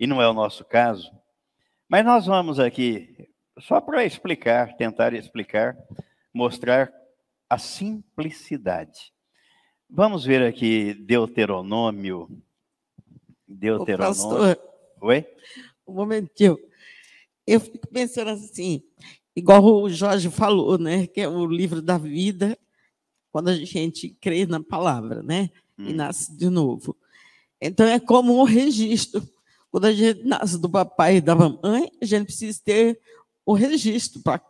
e 0.00 0.06
não 0.06 0.22
é 0.22 0.28
o 0.28 0.32
nosso 0.32 0.64
caso. 0.64 1.12
Mas 1.86 2.04
nós 2.04 2.24
vamos 2.24 2.58
aqui, 2.58 3.28
só 3.58 3.78
para 3.80 4.04
explicar, 4.06 4.74
tentar 4.76 5.12
explicar, 5.12 5.76
mostrar 6.32 6.90
a 7.50 7.58
simplicidade. 7.58 9.12
Vamos 9.90 10.24
ver 10.24 10.42
aqui 10.42 10.94
Deuteronômio. 10.94 12.26
Deuteronômio. 13.52 14.10
Ô, 14.10 14.14
pastor, 14.14 14.58
Oi? 15.00 15.26
Um 15.86 15.94
momentinho 15.94 16.58
eu 17.46 17.60
fico 17.60 17.86
pensando 17.88 18.30
assim, 18.30 18.82
igual 19.34 19.64
o 19.64 19.90
Jorge 19.90 20.30
falou, 20.30 20.78
né? 20.78 21.06
Que 21.06 21.22
é 21.22 21.28
o 21.28 21.46
livro 21.46 21.82
da 21.82 21.98
vida, 21.98 22.58
quando 23.30 23.48
a 23.48 23.54
gente 23.54 24.10
crê 24.20 24.46
na 24.46 24.62
palavra, 24.62 25.22
né? 25.22 25.50
E 25.78 25.92
hum. 25.92 25.94
nasce 25.94 26.36
de 26.36 26.48
novo. 26.48 26.96
Então 27.60 27.86
é 27.86 27.98
como 27.98 28.38
um 28.38 28.44
registro. 28.44 29.26
Quando 29.70 29.86
a 29.86 29.92
gente 29.92 30.22
nasce 30.24 30.60
do 30.60 30.68
papai 30.68 31.16
e 31.16 31.20
da 31.20 31.34
mamãe, 31.34 31.90
a 32.00 32.04
gente 32.04 32.26
precisa 32.26 32.60
ter 32.62 33.00
o 33.44 33.54
registro 33.54 34.20
para 34.22 34.40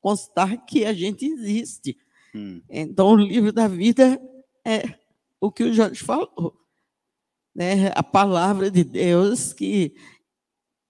constar 0.00 0.64
que 0.64 0.84
a 0.84 0.92
gente 0.92 1.26
existe. 1.26 1.96
Hum. 2.34 2.60
Então 2.68 3.08
o 3.08 3.16
livro 3.16 3.52
da 3.52 3.68
vida 3.68 4.20
é 4.64 4.98
o 5.40 5.52
que 5.52 5.62
o 5.62 5.72
Jorge 5.72 6.02
falou. 6.02 6.61
Né? 7.54 7.90
A 7.94 8.02
palavra 8.02 8.70
de 8.70 8.82
Deus 8.82 9.52
que 9.52 9.94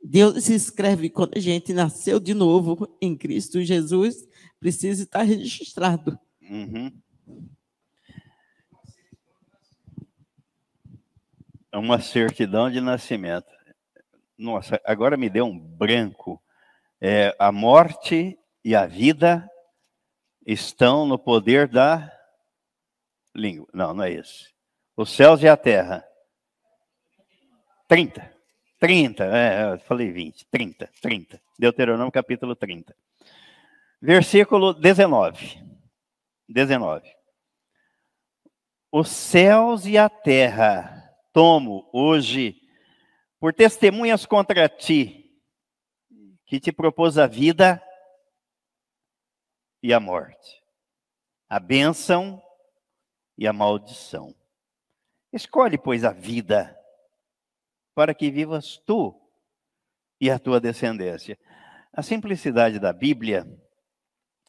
Deus 0.02 0.48
escreve 0.48 1.08
quando 1.08 1.36
a 1.36 1.40
gente 1.40 1.72
nasceu 1.72 2.18
de 2.18 2.34
novo 2.34 2.96
em 3.00 3.16
Cristo 3.16 3.62
Jesus, 3.62 4.26
precisa 4.58 5.04
estar 5.04 5.22
registrado. 5.22 6.18
Uhum. 6.40 6.92
É 11.70 11.78
uma 11.78 12.00
certidão 12.00 12.70
de 12.70 12.80
nascimento. 12.80 13.46
Nossa, 14.36 14.80
agora 14.84 15.16
me 15.16 15.30
deu 15.30 15.46
um 15.46 15.58
branco. 15.58 16.42
É, 17.00 17.34
a 17.38 17.50
morte 17.50 18.38
e 18.64 18.74
a 18.74 18.86
vida 18.86 19.48
estão 20.44 21.06
no 21.06 21.18
poder 21.18 21.68
da 21.68 22.12
língua. 23.34 23.68
Não, 23.72 23.94
não 23.94 24.04
é 24.04 24.12
esse. 24.12 24.52
Os 24.96 25.10
céus 25.10 25.42
e 25.42 25.48
a 25.48 25.56
terra. 25.56 26.04
30. 27.92 28.34
30, 28.80 29.22
é, 29.22 29.74
eu 29.74 29.78
falei 29.80 30.10
20, 30.10 30.46
30, 30.46 30.90
30. 31.02 31.42
Deuteronômio 31.58 32.10
capítulo 32.10 32.56
30. 32.56 32.96
Versículo 34.00 34.72
19. 34.72 35.62
19. 36.48 37.14
Os 38.90 39.10
céus 39.10 39.84
e 39.84 39.98
a 39.98 40.08
terra 40.08 41.14
tomo 41.34 41.86
hoje 41.92 42.62
por 43.38 43.52
testemunhas 43.52 44.24
contra 44.24 44.70
ti, 44.70 45.30
que 46.46 46.58
te 46.58 46.72
propôs 46.72 47.18
a 47.18 47.26
vida 47.26 47.78
e 49.82 49.92
a 49.92 50.00
morte, 50.00 50.62
a 51.46 51.60
bênção 51.60 52.42
e 53.36 53.46
a 53.46 53.52
maldição. 53.52 54.34
Escolhe, 55.30 55.76
pois, 55.76 56.06
a 56.06 56.12
vida 56.12 56.74
para 57.94 58.14
que 58.14 58.30
vivas 58.30 58.78
tu 58.86 59.14
e 60.20 60.30
a 60.30 60.38
tua 60.38 60.60
descendência. 60.60 61.38
A 61.92 62.02
simplicidade 62.02 62.78
da 62.78 62.92
Bíblia 62.92 63.46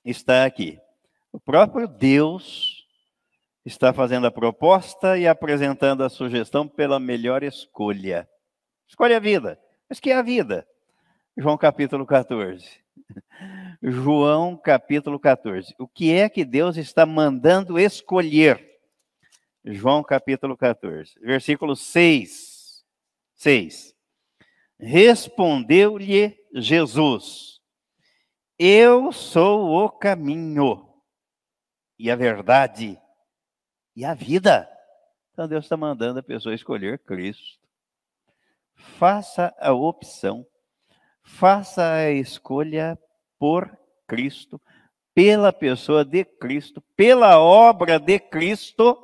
está 0.06 0.45
aqui. 0.45 0.79
O 1.32 1.39
próprio 1.39 1.88
Deus 1.88 2.86
está 3.65 3.93
fazendo 3.93 4.27
a 4.27 4.32
proposta 4.32 5.17
e 5.17 5.27
apresentando 5.27 6.03
a 6.03 6.10
sugestão 6.10 6.67
pela 6.67 6.99
melhor 6.99 7.43
escolha. 7.43 8.27
Escolha 8.88 9.17
a 9.17 9.19
vida. 9.19 9.60
Mas 9.89 9.99
que 9.99 10.12
é 10.12 10.15
a 10.15 10.21
vida? 10.21 10.67
João 11.36 11.58
capítulo 11.58 12.06
14. 12.06 12.84
João 13.82 14.56
capítulo 14.56 15.19
14. 15.19 15.73
O 15.79 15.88
que 15.88 16.13
é 16.13 16.29
que 16.29 16.45
Deus 16.45 16.77
está 16.77 17.06
mandando 17.06 17.79
escolher? 17.79 18.73
João 19.65 20.03
capítulo 20.03 20.58
14, 20.58 21.17
versículo 21.21 21.75
6. 21.75 22.52
6. 23.43 23.93
Respondeu-lhe 24.79 26.34
Jesus: 26.53 27.60
Eu 28.58 29.12
sou 29.12 29.84
o 29.84 29.89
caminho 29.89 30.89
e 31.99 32.10
a 32.10 32.15
verdade 32.15 32.97
e 33.95 34.06
a 34.06 34.13
vida. 34.13 34.69
Então 35.32 35.45
Deus 35.47 35.65
está 35.65 35.75
mandando 35.75 36.19
a 36.19 36.23
pessoa 36.23 36.56
escolher 36.56 36.99
Cristo. 36.99 37.60
Faça 38.75 39.53
a 39.60 39.73
opção, 39.73 40.47
faça 41.21 41.93
a 41.95 42.12
escolha 42.12 42.97
por 43.38 43.77
Cristo, 44.08 44.62
pela 45.13 45.51
pessoa 45.51 46.06
de 46.06 46.23
Cristo, 46.23 46.82
pela 46.95 47.39
obra 47.39 47.99
de 47.99 48.19
Cristo, 48.19 48.97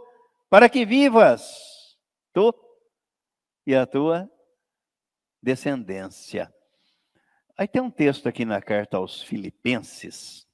para 0.50 0.70
que 0.70 0.86
vivas 0.86 1.98
tu 2.34 2.54
e 3.70 3.76
a 3.76 3.86
tua 3.86 4.28
descendência. 5.40 6.52
Aí 7.56 7.68
tem 7.68 7.80
um 7.80 7.92
texto 7.92 8.28
aqui 8.28 8.44
na 8.44 8.60
carta 8.60 8.98
aos 8.98 9.22
Filipenses. 9.22 10.48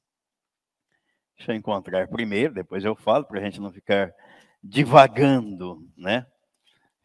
Deixa 1.38 1.54
eu 1.54 1.56
encontrar 1.56 2.10
primeiro, 2.10 2.54
depois 2.54 2.84
eu 2.84 2.93
falo, 2.93 3.23
para 3.25 3.39
a 3.39 3.43
gente 3.43 3.62
não 3.62 3.71
ficar 3.71 4.13
divagando, 4.62 5.89
né? 5.95 6.30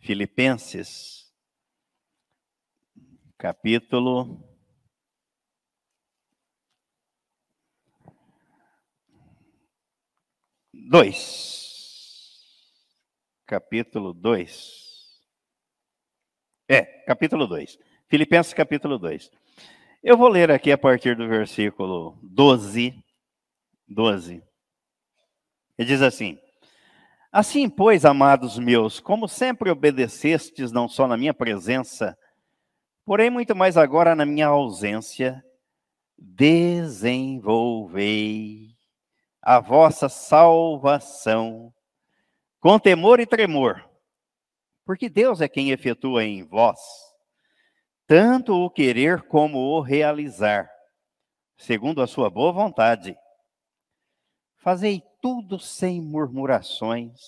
Filipenses, 0.01 1.33
capítulo. 3.38 4.44
Dois. 10.75 11.61
Capítulo 13.46 14.12
dois. 14.12 14.89
É, 16.73 16.83
capítulo 17.05 17.49
dois. 17.49 17.77
Filipenses, 18.07 18.55
capítulo 18.55 18.97
dois. 18.97 19.29
Eu 20.01 20.17
vou 20.17 20.29
ler 20.29 20.53
aqui 20.53 20.71
a 20.71 20.79
partir 20.79 21.17
do 21.17 21.27
versículo 21.27 22.17
12. 22.23 22.95
12. 23.89 24.41
Ele 25.77 25.89
diz 25.89 26.01
assim: 26.01 26.39
Assim, 27.33 27.69
pois, 27.69 28.05
amados 28.05 28.57
meus, 28.57 29.01
como 29.01 29.27
sempre 29.27 29.69
obedecestes, 29.69 30.71
não 30.71 30.89
só 30.89 31.09
na 31.09 31.17
minha 31.17 31.35
presença, 31.35 32.17
porém 33.05 33.31
muito 33.31 33.57
mais 33.57 33.77
agora 33.77 34.15
na 34.15 34.25
minha 34.25 34.47
ausência, 34.47 35.45
desenvolvei 36.17 38.77
a 39.43 39.59
vossa 39.59 40.09
salvação 40.09 41.75
com 42.61 42.79
temor 42.79 43.19
e 43.19 43.27
tremor, 43.27 43.89
porque 44.90 45.09
Deus 45.09 45.40
é 45.40 45.48
quem 45.48 45.70
efetua 45.70 46.24
em 46.24 46.42
vós 46.42 46.81
tanto 48.09 48.53
o 48.55 48.68
querer 48.68 49.22
como 49.22 49.57
o 49.57 49.81
realizar, 49.81 50.68
segundo 51.57 52.03
a 52.03 52.09
sua 52.09 52.29
boa 52.29 52.50
vontade. 52.50 53.16
Fazei 54.57 55.00
tudo 55.22 55.61
sem 55.61 56.00
murmurações, 56.00 57.20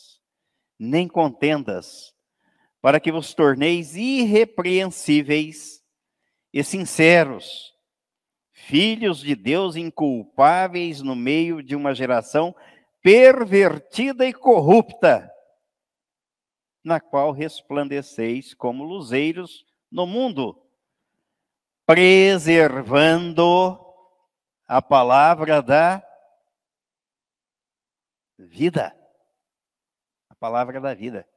nem 0.76 1.06
contendas, 1.06 2.12
para 2.80 2.98
que 2.98 3.12
vos 3.12 3.32
torneis 3.32 3.94
irrepreensíveis 3.94 5.84
e 6.52 6.64
sinceros, 6.64 7.72
filhos 8.50 9.20
de 9.20 9.36
Deus 9.36 9.76
inculpáveis 9.76 11.00
no 11.00 11.14
meio 11.14 11.62
de 11.62 11.76
uma 11.76 11.94
geração 11.94 12.52
pervertida 13.00 14.26
e 14.26 14.32
corrupta, 14.32 15.31
na 16.82 17.00
qual 17.00 17.32
resplandeceis 17.32 18.54
como 18.54 18.84
luzeiros 18.84 19.64
no 19.90 20.06
mundo 20.06 20.62
preservando 21.86 23.78
a 24.66 24.80
palavra 24.80 25.60
da 25.62 26.02
vida. 28.38 28.96
A 30.30 30.34
palavra 30.34 30.80
da 30.80 30.94
vida. 30.94 31.28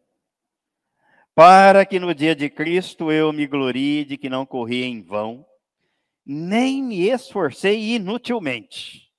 Para 1.34 1.86
que 1.86 1.99
no 1.99 2.15
dia 2.15 2.36
de 2.36 2.49
Cristo 2.49 3.12
eu 3.12 3.34
me 3.34 3.45
glorie 3.45 4.05
de 4.05 4.17
que 4.17 4.29
não 4.29 4.45
corri 4.45 4.84
em 4.84 5.01
vão, 5.01 5.45
nem 6.25 6.81
me 6.81 7.10
esforcei 7.10 7.95
inutilmente. 7.95 9.12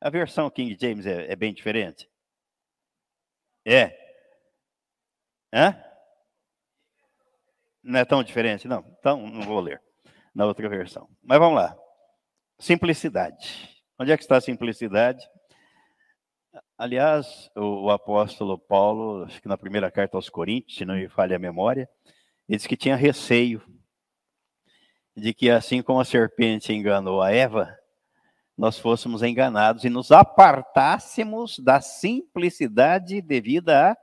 A 0.00 0.08
versão 0.08 0.48
King 0.50 0.76
James 0.80 1.06
é, 1.06 1.32
é 1.32 1.34
bem 1.34 1.52
diferente. 1.52 2.08
É. 3.64 4.03
Hã? 5.54 5.80
Não 7.80 8.00
é 8.00 8.04
tão 8.04 8.24
diferente, 8.24 8.66
não. 8.66 8.84
Então, 8.98 9.24
não 9.24 9.42
vou 9.42 9.60
ler 9.60 9.80
na 10.34 10.46
outra 10.46 10.68
versão. 10.68 11.08
Mas 11.22 11.38
vamos 11.38 11.54
lá. 11.54 11.76
Simplicidade. 12.58 13.70
Onde 13.96 14.10
é 14.10 14.16
que 14.16 14.24
está 14.24 14.36
a 14.36 14.40
simplicidade? 14.40 15.24
Aliás, 16.76 17.50
o, 17.54 17.88
apóstolo 17.90 18.58
Paulo, 18.58 19.24
acho 19.24 19.40
que 19.40 19.46
na 19.46 19.56
primeira 19.56 19.90
carta 19.92 20.16
aos 20.16 20.28
Coríntios, 20.28 20.76
se 20.76 20.84
não 20.84 20.94
me 20.94 21.08
falha 21.08 21.36
a 21.36 21.38
memória, 21.38 21.88
ele 22.48 22.56
disse 22.56 22.68
que 22.68 22.76
tinha 22.76 22.96
receio 22.96 23.62
de 25.16 25.32
que, 25.32 25.50
assim 25.50 25.82
como 25.82 26.00
a 26.00 26.04
serpente 26.04 26.72
enganou 26.72 27.22
a 27.22 27.30
Eva, 27.30 27.76
nós 28.58 28.78
fôssemos 28.78 29.22
enganados 29.22 29.84
e 29.84 29.88
nos 29.88 30.10
apartássemos 30.10 31.60
da 31.60 31.80
simplicidade 31.80 33.20
devida 33.22 33.92
a 33.92 33.96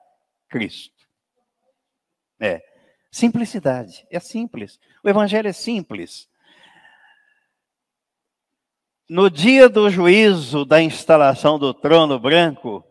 Cristo. 0.48 1.01
É. 2.42 2.62
Simplicidade. 3.12 4.06
É 4.10 4.20
simples. 4.20 4.80
O 5.04 5.10
evangelho 5.10 5.48
é 5.48 5.54
simples. 5.54 6.28
No 9.08 9.30
dia 9.30 9.70
do 9.70 9.90
juízo 9.90 10.66
da 10.66 10.82
instalação 10.82 11.60
do 11.60 11.74
trono 11.74 12.18
branco, 12.18 12.84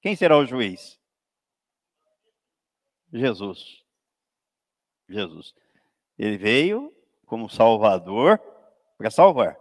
quem 0.00 0.16
será 0.16 0.38
o 0.38 0.46
juiz? 0.46 0.98
Jesus. 3.12 3.82
Jesus. 5.08 5.52
Ele 6.16 6.38
veio 6.38 6.94
como 7.26 7.50
Salvador 7.50 8.40
para 8.96 9.10
salvar, 9.10 9.56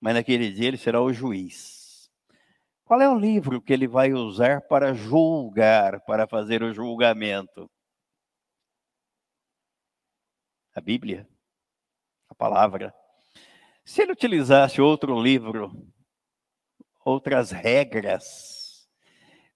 mas 0.00 0.14
naquele 0.14 0.50
dia 0.50 0.68
ele 0.68 0.76
será 0.76 1.00
o 1.00 1.12
juiz. 1.12 2.10
Qual 2.84 3.00
é 3.00 3.08
o 3.08 3.18
livro 3.18 3.62
que 3.62 3.72
ele 3.72 3.86
vai 3.86 4.12
usar 4.12 4.62
para 4.62 4.92
julgar, 4.92 6.00
para 6.00 6.26
fazer 6.26 6.62
o 6.62 6.74
julgamento? 6.74 7.70
A 10.74 10.80
Bíblia, 10.80 11.28
a 12.28 12.34
palavra. 12.34 12.94
Se 13.84 14.02
ele 14.02 14.12
utilizasse 14.12 14.80
outro 14.80 15.20
livro, 15.20 15.70
outras 17.04 17.50
regras, 17.50 18.88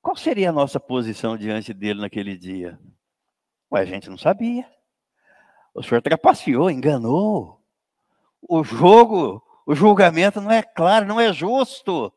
qual 0.00 0.16
seria 0.16 0.50
a 0.50 0.52
nossa 0.52 0.78
posição 0.78 1.36
diante 1.36 1.72
dele 1.72 2.00
naquele 2.00 2.36
dia? 2.36 2.78
Ué, 3.72 3.80
a 3.80 3.84
gente 3.84 4.10
não 4.10 4.18
sabia. 4.18 4.68
O 5.74 5.82
senhor 5.82 6.02
trapaceou, 6.02 6.70
enganou. 6.70 7.60
O 8.40 8.62
jogo, 8.62 9.42
o 9.66 9.74
julgamento 9.74 10.40
não 10.40 10.50
é 10.50 10.62
claro, 10.62 11.06
não 11.06 11.18
é 11.18 11.32
justo. 11.32 12.12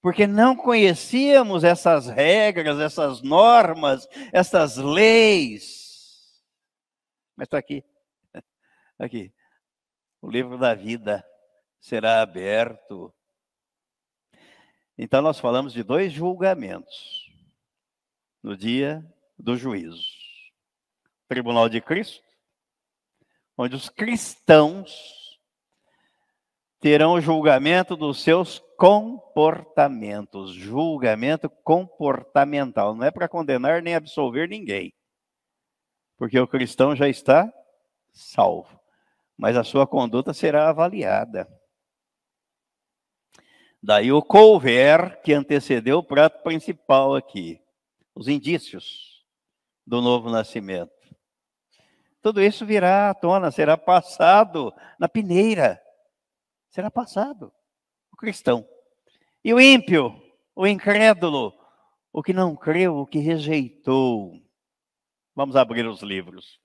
Porque 0.00 0.26
não 0.26 0.54
conhecíamos 0.54 1.64
essas 1.64 2.06
regras, 2.06 2.78
essas 2.78 3.22
normas, 3.22 4.06
essas 4.32 4.76
leis. 4.76 6.42
Mas 7.36 7.46
está 7.46 7.58
aqui. 7.58 7.84
Aqui. 8.98 9.32
O 10.20 10.28
livro 10.28 10.58
da 10.58 10.74
vida 10.74 11.24
será 11.80 12.20
aberto. 12.20 13.14
Então, 14.96 15.22
nós 15.22 15.38
falamos 15.38 15.72
de 15.72 15.84
dois 15.84 16.12
julgamentos 16.12 17.32
no 18.42 18.56
dia 18.56 19.04
do 19.38 19.56
juízo: 19.56 20.02
Tribunal 21.28 21.68
de 21.68 21.80
Cristo, 21.80 22.26
onde 23.56 23.76
os 23.76 23.88
cristãos 23.88 25.38
terão 26.80 27.12
o 27.12 27.20
julgamento 27.20 27.96
dos 27.96 28.20
seus 28.20 28.58
comportamentos, 28.76 30.52
julgamento 30.52 31.48
comportamental. 31.48 32.96
Não 32.96 33.04
é 33.04 33.12
para 33.12 33.28
condenar 33.28 33.80
nem 33.80 33.94
absolver 33.94 34.48
ninguém, 34.48 34.92
porque 36.16 36.38
o 36.40 36.48
cristão 36.48 36.96
já 36.96 37.08
está 37.08 37.52
salvo 38.10 38.77
mas 39.38 39.56
a 39.56 39.62
sua 39.62 39.86
conduta 39.86 40.34
será 40.34 40.68
avaliada. 40.68 41.48
Daí 43.80 44.10
o 44.10 44.20
couver 44.20 45.22
que 45.22 45.32
antecedeu 45.32 45.98
o 45.98 46.02
prato 46.02 46.42
principal 46.42 47.14
aqui, 47.14 47.62
os 48.14 48.26
indícios 48.26 49.24
do 49.86 50.02
novo 50.02 50.28
nascimento. 50.28 50.92
Tudo 52.20 52.42
isso 52.42 52.66
virá 52.66 53.10
à 53.10 53.14
tona, 53.14 53.52
será 53.52 53.76
passado 53.76 54.74
na 54.98 55.08
peneira. 55.08 55.80
Será 56.68 56.90
passado 56.90 57.52
o 58.12 58.16
cristão. 58.16 58.68
E 59.44 59.54
o 59.54 59.60
ímpio, 59.60 60.20
o 60.54 60.66
incrédulo, 60.66 61.54
o 62.12 62.22
que 62.22 62.32
não 62.32 62.56
creu, 62.56 62.96
o 62.96 63.06
que 63.06 63.20
rejeitou. 63.20 64.32
Vamos 65.34 65.54
abrir 65.54 65.86
os 65.86 66.02
livros. 66.02 66.60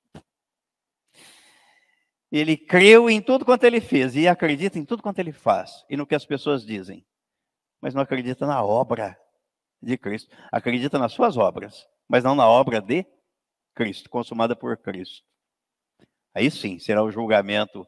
Ele 2.34 2.58
creu 2.58 3.12
em 3.12 3.22
tudo 3.22 3.46
quanto 3.46 3.64
ele 3.64 3.80
fez 3.80 4.16
e 4.16 4.28
acredita 4.28 4.80
em 4.80 4.84
tudo 4.84 5.04
quanto 5.04 5.20
ele 5.20 5.32
faz 5.32 5.86
e 5.88 5.96
no 5.96 6.08
que 6.08 6.16
as 6.16 6.26
pessoas 6.26 6.66
dizem, 6.66 7.06
mas 7.80 7.94
não 7.94 8.02
acredita 8.02 8.48
na 8.48 8.64
obra 8.64 9.16
de 9.80 9.96
Cristo. 10.00 10.36
Acredita 10.52 10.98
nas 10.98 11.12
suas 11.12 11.38
obras, 11.38 11.88
mas 12.08 12.24
não 12.24 12.34
na 12.34 12.48
obra 12.50 12.82
de 12.82 13.06
Cristo, 13.76 14.10
consumada 14.10 14.56
por 14.56 14.76
Cristo. 14.78 15.24
Aí 16.34 16.50
sim 16.50 16.80
será 16.80 17.04
o 17.04 17.12
julgamento 17.12 17.88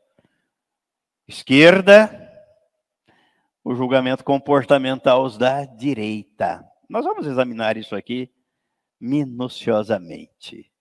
esquerda, 1.28 2.12
o 3.64 3.74
julgamento 3.74 4.24
comportamental 4.24 5.28
da 5.32 5.66
direita. 5.66 6.64
Nós 6.88 7.04
vamos 7.04 7.26
examinar 7.26 7.78
isso 7.78 7.96
aqui 7.96 8.32
minuciosamente. 9.00 10.72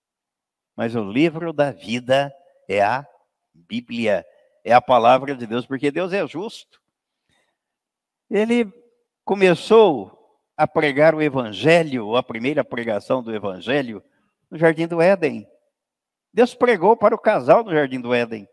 Mas 0.75 0.93
o 0.93 1.03
livro 1.03 1.51
da 1.51 1.71
vida 1.71 2.31
é 2.69 2.83
a 2.83 3.07
Bíblia 3.55 4.25
é 4.63 4.73
a 4.73 4.81
palavra 4.81 5.35
de 5.35 5.47
Deus, 5.47 5.65
porque 5.65 5.91
Deus 5.91 6.11
é 6.11 6.25
justo. 6.27 6.81
Ele 8.29 8.71
começou 9.23 10.15
a 10.57 10.67
pregar 10.67 11.13
o 11.15 11.21
evangelho, 11.21 12.15
a 12.15 12.23
primeira 12.23 12.63
pregação 12.63 13.21
do 13.21 13.33
evangelho, 13.33 14.03
no 14.49 14.57
jardim 14.57 14.87
do 14.87 15.01
Éden. 15.01 15.47
Deus 16.33 16.53
pregou 16.53 16.95
para 16.97 17.15
o 17.15 17.19
casal 17.19 17.63
no 17.63 17.71
jardim 17.71 17.99
do 17.99 18.13
Éden. 18.13 18.47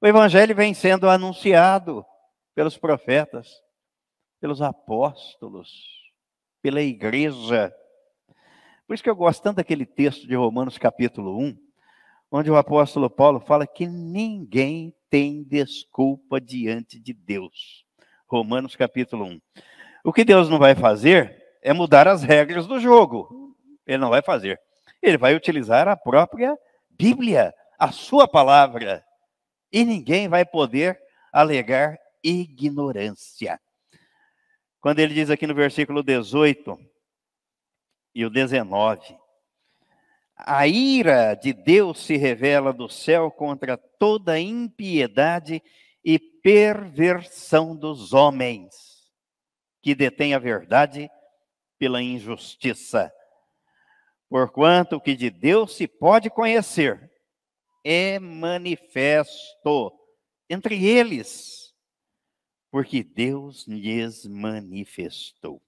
O 0.00 0.06
evangelho 0.06 0.54
vem 0.54 0.74
sendo 0.74 1.08
anunciado 1.08 2.04
pelos 2.54 2.76
profetas, 2.76 3.62
pelos 4.40 4.60
apóstolos, 4.60 5.70
pela 6.60 6.82
igreja. 6.82 7.74
Por 8.86 8.94
isso 8.94 9.02
que 9.02 9.10
eu 9.10 9.16
gosto 9.16 9.42
tanto 9.42 9.56
daquele 9.56 9.86
texto 9.86 10.26
de 10.26 10.34
Romanos 10.34 10.78
capítulo 10.78 11.38
1, 11.38 11.65
onde 12.30 12.50
o 12.50 12.56
apóstolo 12.56 13.08
Paulo 13.08 13.40
fala 13.40 13.66
que 13.66 13.86
ninguém 13.86 14.94
tem 15.08 15.42
desculpa 15.44 16.40
diante 16.40 16.98
de 16.98 17.12
Deus. 17.12 17.84
Romanos 18.28 18.74
capítulo 18.74 19.24
1. 19.24 19.40
O 20.04 20.12
que 20.12 20.24
Deus 20.24 20.48
não 20.48 20.58
vai 20.58 20.74
fazer 20.74 21.44
é 21.62 21.72
mudar 21.72 22.08
as 22.08 22.22
regras 22.22 22.66
do 22.66 22.78
jogo. 22.78 23.56
Ele 23.86 23.98
não 23.98 24.10
vai 24.10 24.22
fazer. 24.22 24.60
Ele 25.02 25.16
vai 25.16 25.34
utilizar 25.34 25.88
a 25.88 25.96
própria 25.96 26.56
Bíblia, 26.90 27.54
a 27.78 27.92
sua 27.92 28.26
palavra. 28.26 29.04
E 29.72 29.84
ninguém 29.84 30.28
vai 30.28 30.44
poder 30.44 30.98
alegar 31.32 31.98
ignorância. 32.22 33.60
Quando 34.80 34.98
ele 35.00 35.14
diz 35.14 35.30
aqui 35.30 35.46
no 35.46 35.54
versículo 35.54 36.02
18 36.02 36.78
e 38.14 38.24
o 38.24 38.30
19: 38.30 39.16
A 40.36 40.68
ira 40.68 41.34
de 41.34 41.54
Deus 41.54 42.00
se 42.00 42.16
revela 42.16 42.72
do 42.72 42.88
céu 42.88 43.30
contra 43.30 43.76
toda 43.76 44.38
impiedade 44.38 45.62
e 46.04 46.18
perversão 46.18 47.74
dos 47.74 48.12
homens, 48.12 49.10
que 49.82 49.94
detêm 49.94 50.34
a 50.34 50.38
verdade 50.38 51.10
pela 51.78 52.02
injustiça. 52.02 53.10
Porquanto 54.28 54.96
o 54.96 55.00
que 55.00 55.16
de 55.16 55.30
Deus 55.30 55.74
se 55.74 55.88
pode 55.88 56.28
conhecer 56.28 57.10
é 57.82 58.18
manifesto 58.18 59.92
entre 60.50 60.84
eles, 60.84 61.74
porque 62.70 63.02
Deus 63.02 63.66
lhes 63.66 64.26
manifestou. 64.26 65.62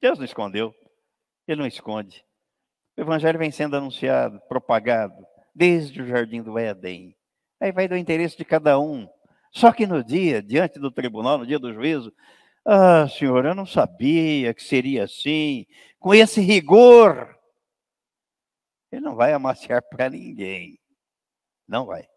Deus 0.00 0.18
não 0.18 0.24
escondeu, 0.24 0.74
ele 1.48 1.60
não 1.60 1.66
esconde. 1.66 2.25
O 2.96 3.00
evangelho 3.00 3.38
vem 3.38 3.50
sendo 3.50 3.76
anunciado, 3.76 4.40
propagado, 4.48 5.26
desde 5.54 6.00
o 6.00 6.06
jardim 6.06 6.42
do 6.42 6.58
Éden. 6.58 7.14
Aí 7.60 7.70
vai 7.70 7.86
do 7.86 7.96
interesse 7.96 8.36
de 8.36 8.44
cada 8.44 8.78
um. 8.78 9.08
Só 9.52 9.72
que 9.72 9.86
no 9.86 10.02
dia, 10.02 10.42
diante 10.42 10.78
do 10.78 10.90
tribunal, 10.90 11.38
no 11.38 11.46
dia 11.46 11.58
do 11.58 11.72
juízo, 11.72 12.12
ah, 12.64 13.08
senhor, 13.08 13.44
eu 13.44 13.54
não 13.54 13.66
sabia 13.66 14.52
que 14.52 14.62
seria 14.62 15.04
assim, 15.04 15.66
com 15.98 16.14
esse 16.14 16.40
rigor. 16.40 17.38
Ele 18.90 19.02
não 19.02 19.14
vai 19.14 19.32
amaciar 19.32 19.82
para 19.88 20.10
ninguém. 20.10 20.78
Não 21.68 21.86
vai. 21.86 22.08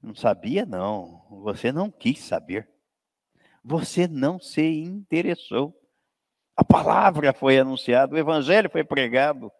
Não 0.00 0.14
sabia, 0.14 0.64
não. 0.64 1.24
Você 1.42 1.70
não 1.70 1.90
quis 1.90 2.20
saber. 2.20 2.68
Você 3.62 4.08
não 4.08 4.40
se 4.40 4.62
interessou. 4.62 5.81
Palavra 6.72 7.34
foi 7.34 7.58
anunciada, 7.58 8.14
o 8.14 8.18
evangelho 8.18 8.70
foi 8.70 8.82
pregado 8.82 9.52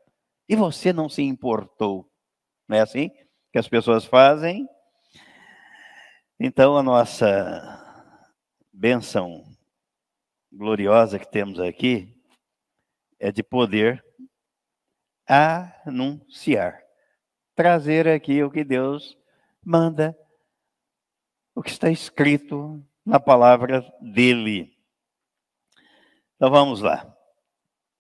e 0.48 0.56
você 0.56 0.94
não 0.94 1.10
se 1.10 1.20
importou. 1.20 2.10
Não 2.66 2.78
é 2.78 2.80
assim 2.80 3.10
que 3.52 3.58
as 3.58 3.68
pessoas 3.68 4.06
fazem? 4.06 4.66
Então, 6.40 6.74
a 6.74 6.82
nossa 6.82 8.08
benção 8.72 9.44
gloriosa 10.50 11.18
que 11.18 11.30
temos 11.30 11.60
aqui 11.60 12.18
é 13.20 13.30
de 13.30 13.42
poder 13.42 14.02
anunciar, 15.26 16.82
trazer 17.54 18.08
aqui 18.08 18.42
o 18.42 18.50
que 18.50 18.64
Deus 18.64 19.18
manda, 19.62 20.16
o 21.54 21.62
que 21.62 21.70
está 21.70 21.90
escrito 21.90 22.82
na 23.04 23.20
palavra 23.20 23.84
dele. 24.00 24.81
Então 26.42 26.50
vamos 26.50 26.80
lá. 26.80 27.06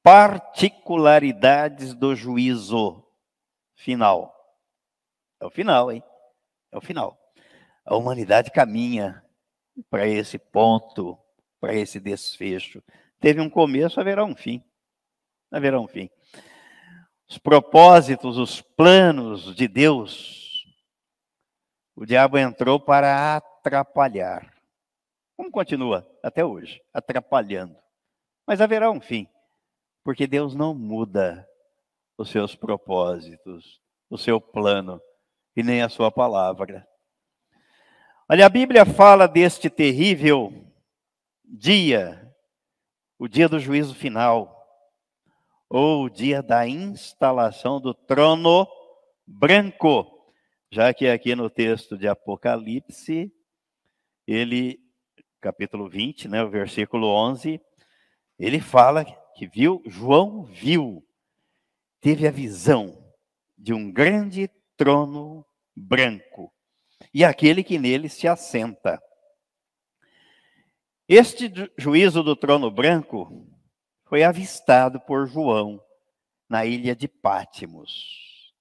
Particularidades 0.02 1.94
do 1.94 2.12
juízo 2.16 3.06
final. 3.76 4.34
É 5.40 5.46
o 5.46 5.50
final, 5.50 5.92
hein? 5.92 6.02
É 6.72 6.76
o 6.76 6.80
final. 6.80 7.16
A 7.84 7.94
humanidade 7.94 8.50
caminha 8.50 9.24
para 9.88 10.08
esse 10.08 10.40
ponto, 10.40 11.16
para 11.60 11.72
esse 11.72 12.00
desfecho. 12.00 12.82
Teve 13.20 13.40
um 13.40 13.48
começo, 13.48 14.00
haverá 14.00 14.24
um 14.24 14.34
fim. 14.34 14.60
Haverá 15.48 15.78
um 15.78 15.86
fim. 15.86 16.10
Os 17.30 17.38
propósitos, 17.38 18.38
os 18.38 18.60
planos 18.60 19.54
de 19.54 19.68
Deus, 19.68 20.66
o 21.94 22.04
diabo 22.04 22.36
entrou 22.38 22.80
para 22.80 23.36
atrapalhar. 23.36 24.52
Como 25.36 25.48
continua 25.48 26.04
até 26.24 26.44
hoje, 26.44 26.82
atrapalhando. 26.92 27.81
Mas 28.46 28.60
haverá 28.60 28.90
um 28.90 29.00
fim, 29.00 29.28
porque 30.04 30.26
Deus 30.26 30.54
não 30.54 30.74
muda 30.74 31.48
os 32.18 32.30
seus 32.30 32.54
propósitos, 32.54 33.80
o 34.10 34.18
seu 34.18 34.40
plano 34.40 35.00
e 35.56 35.62
nem 35.62 35.82
a 35.82 35.88
sua 35.88 36.10
palavra. 36.10 36.86
Olha, 38.28 38.46
a 38.46 38.48
Bíblia 38.48 38.84
fala 38.84 39.26
deste 39.26 39.68
terrível 39.68 40.52
dia, 41.44 42.34
o 43.18 43.28
dia 43.28 43.48
do 43.48 43.58
juízo 43.58 43.94
final, 43.94 44.58
ou 45.68 46.04
o 46.04 46.10
dia 46.10 46.42
da 46.42 46.66
instalação 46.66 47.80
do 47.80 47.94
trono 47.94 48.66
branco, 49.26 50.06
já 50.70 50.92
que 50.92 51.08
aqui 51.08 51.34
no 51.34 51.50
texto 51.50 51.96
de 51.96 52.08
Apocalipse, 52.08 53.32
ele, 54.26 54.80
capítulo 55.40 55.88
20, 55.88 56.28
né, 56.28 56.42
o 56.42 56.50
versículo 56.50 57.08
11, 57.08 57.60
ele 58.42 58.60
fala 58.60 59.04
que 59.36 59.46
viu, 59.46 59.80
João 59.86 60.42
viu, 60.42 61.06
teve 62.00 62.26
a 62.26 62.30
visão 62.32 63.14
de 63.56 63.72
um 63.72 63.88
grande 63.92 64.50
trono 64.76 65.46
branco 65.76 66.52
e 67.14 67.24
aquele 67.24 67.62
que 67.62 67.78
nele 67.78 68.08
se 68.08 68.26
assenta. 68.26 69.00
Este 71.08 71.52
juízo 71.78 72.20
do 72.24 72.34
trono 72.34 72.68
branco 72.68 73.46
foi 74.06 74.24
avistado 74.24 75.00
por 75.00 75.28
João 75.28 75.80
na 76.48 76.66
ilha 76.66 76.96
de 76.96 77.06
Pátimos. 77.06 78.52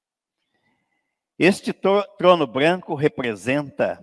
Este 1.40 1.74
trono 1.74 2.46
branco 2.46 2.94
representa 2.94 4.00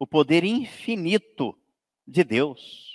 o 0.00 0.04
poder 0.04 0.42
infinito 0.42 1.56
de 2.04 2.24
Deus. 2.24 2.91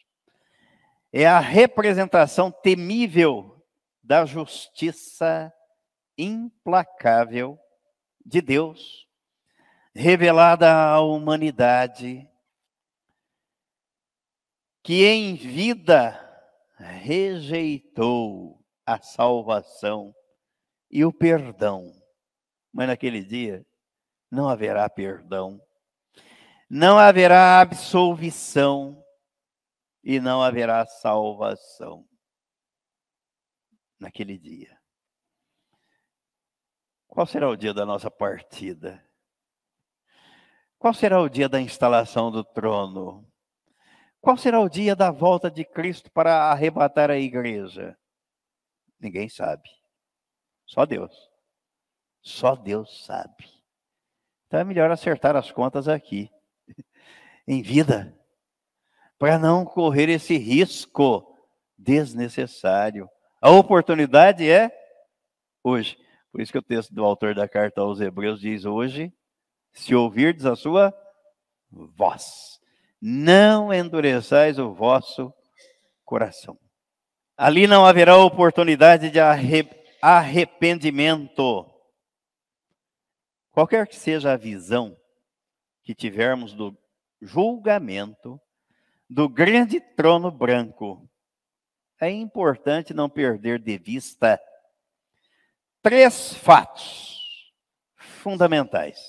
É 1.20 1.26
a 1.26 1.40
representação 1.40 2.52
temível 2.52 3.66
da 4.04 4.24
justiça 4.24 5.52
implacável 6.16 7.58
de 8.24 8.40
Deus 8.40 9.08
revelada 9.96 10.72
à 10.72 11.02
humanidade, 11.02 12.30
que 14.84 15.08
em 15.08 15.34
vida 15.34 16.24
rejeitou 16.76 18.64
a 18.86 19.02
salvação 19.02 20.14
e 20.92 21.04
o 21.04 21.12
perdão. 21.12 22.00
Mas 22.72 22.90
naquele 22.90 23.24
dia 23.24 23.66
não 24.30 24.48
haverá 24.48 24.88
perdão, 24.88 25.60
não 26.70 27.00
haverá 27.00 27.60
absolvição 27.60 29.04
e 30.08 30.22
não 30.22 30.42
haverá 30.42 30.86
salvação. 30.86 32.08
Naquele 34.00 34.38
dia. 34.38 34.80
Qual 37.08 37.28
será 37.28 37.50
o 37.50 37.58
dia 37.58 37.74
da 37.74 37.86
nossa 37.86 38.10
partida? 38.10 39.06
Qual 40.80 40.94
será 40.94 41.20
o 41.20 41.28
dia 41.28 41.50
da 41.50 41.60
instalação 41.60 42.32
do 42.32 42.42
trono? 42.42 43.30
Qual 44.22 44.38
será 44.38 44.62
o 44.62 44.70
dia 44.70 44.96
da 44.96 45.12
volta 45.12 45.52
de 45.52 45.66
Cristo 45.66 46.10
para 46.10 46.52
arrebatar 46.52 47.12
a 47.12 47.18
igreja? 47.18 47.98
Ninguém 48.98 49.28
sabe. 49.28 49.70
Só 50.66 50.86
Deus. 50.86 51.30
Só 52.22 52.56
Deus 52.56 53.04
sabe. 53.04 53.46
Então 54.46 54.62
é 54.62 54.64
melhor 54.64 54.90
acertar 54.90 55.36
as 55.36 55.52
contas 55.52 55.90
aqui, 55.90 56.32
em 57.46 57.62
vida, 57.62 58.17
para 59.18 59.38
não 59.40 59.66
correr 59.66 60.10
esse 60.10 60.38
risco 60.38 61.36
desnecessário. 61.78 63.10
A 63.42 63.50
oportunidade 63.52 64.50
é 64.50 64.72
hoje. 65.64 65.98
Por 66.32 66.42
isso 66.42 66.52
que 66.52 66.58
o 66.58 66.64
texto 66.64 66.94
do 66.94 67.04
autor 67.04 67.34
da 67.34 67.48
carta 67.48 67.82
aos 67.82 68.00
Hebreus 68.00 68.40
diz 68.40 68.66
hoje: 68.66 69.14
se 69.74 69.96
ouvirdes 69.96 70.46
a 70.46 70.56
sua 70.56 70.94
voz, 71.70 72.60
não 73.02 73.74
endureçais 73.74 74.60
o 74.60 74.74
vosso 74.74 75.34
coração. 76.04 76.58
Ali 77.36 77.68
não 77.68 77.86
haverá 77.86 78.18
oportunidade 78.18 79.12
de 79.12 79.20
arrependimento. 80.02 81.72
Qualquer 83.52 83.88
que 83.88 83.96
seja 83.96 84.34
a 84.34 84.38
visão 84.38 84.96
que 85.84 85.94
tivermos 85.94 86.54
do 86.54 86.76
julgamento 87.22 88.40
do 89.10 89.30
grande 89.30 89.80
trono 89.80 90.30
branco, 90.30 91.10
é 92.00 92.10
importante 92.10 92.94
não 92.94 93.10
perder 93.10 93.60
de 93.60 93.78
vista 93.78 94.40
três 95.82 96.34
fatos 96.34 97.52
fundamentais. 97.96 99.00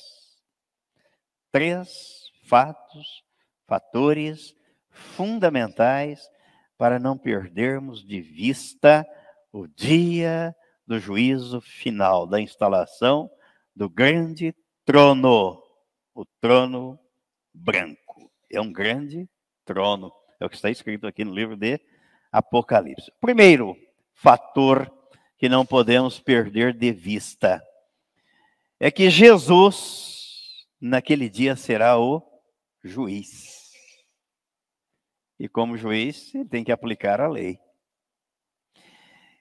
Três 1.50 2.30
fatos, 2.44 3.24
fatores 3.66 4.54
fundamentais 4.90 6.30
para 6.76 6.98
não 6.98 7.18
perdermos 7.18 8.06
de 8.06 8.20
vista 8.20 9.06
o 9.52 9.66
dia 9.66 10.54
do 10.87 10.98
juízo 10.98 11.61
final, 11.61 12.26
da 12.26 12.40
instalação 12.40 13.30
do 13.74 13.88
grande 13.88 14.54
trono, 14.84 15.62
o 16.14 16.24
trono 16.40 16.98
branco. 17.52 18.30
É 18.50 18.61
um 18.61 18.72
grande 18.72 19.28
trono, 19.68 20.11
é 20.40 20.46
o 20.46 20.48
que 20.48 20.57
está 20.57 20.70
escrito 20.70 21.07
aqui 21.07 21.26
no 21.26 21.35
livro 21.35 21.54
de 21.54 21.78
Apocalipse. 22.33 23.12
Primeiro 23.20 23.76
fator 24.14 24.90
que 25.37 25.46
não 25.46 25.66
podemos 25.66 26.18
perder 26.18 26.72
de 26.72 26.90
vista 26.90 27.62
é 28.81 28.90
que 28.90 29.11
Jesus, 29.11 30.66
naquele 30.81 31.28
dia, 31.28 31.54
será 31.54 31.98
o 31.98 32.22
juiz. 32.83 33.70
E 35.38 35.48
como 35.48 35.76
juiz, 35.76 36.35
ele 36.35 36.48
tem 36.48 36.64
que 36.64 36.72
aplicar 36.72 37.20
a 37.20 37.28
lei. 37.28 37.59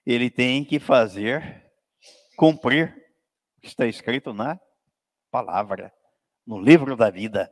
Ele 0.06 0.30
tem 0.30 0.66
que 0.66 0.78
fazer 0.78 1.66
cumprir 2.36 2.94
o 3.58 3.62
que 3.62 3.68
está 3.68 3.88
escrito 3.88 4.34
na 4.34 4.60
palavra, 5.32 5.94
no 6.46 6.60
livro 6.60 6.98
da 6.98 7.10
vida. 7.10 7.50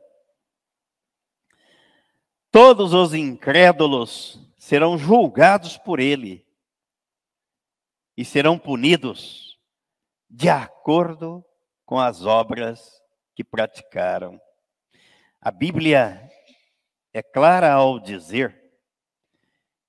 Todos 2.58 2.94
os 2.94 3.12
incrédulos 3.12 4.40
serão 4.56 4.96
julgados 4.96 5.76
por 5.76 6.00
ele 6.00 6.42
e 8.16 8.24
serão 8.24 8.58
punidos 8.58 9.60
de 10.30 10.48
acordo 10.48 11.44
com 11.84 12.00
as 12.00 12.24
obras 12.24 12.98
que 13.34 13.44
praticaram. 13.44 14.40
A 15.38 15.50
Bíblia 15.50 16.30
é 17.12 17.22
clara 17.22 17.74
ao 17.74 18.00
dizer 18.00 18.58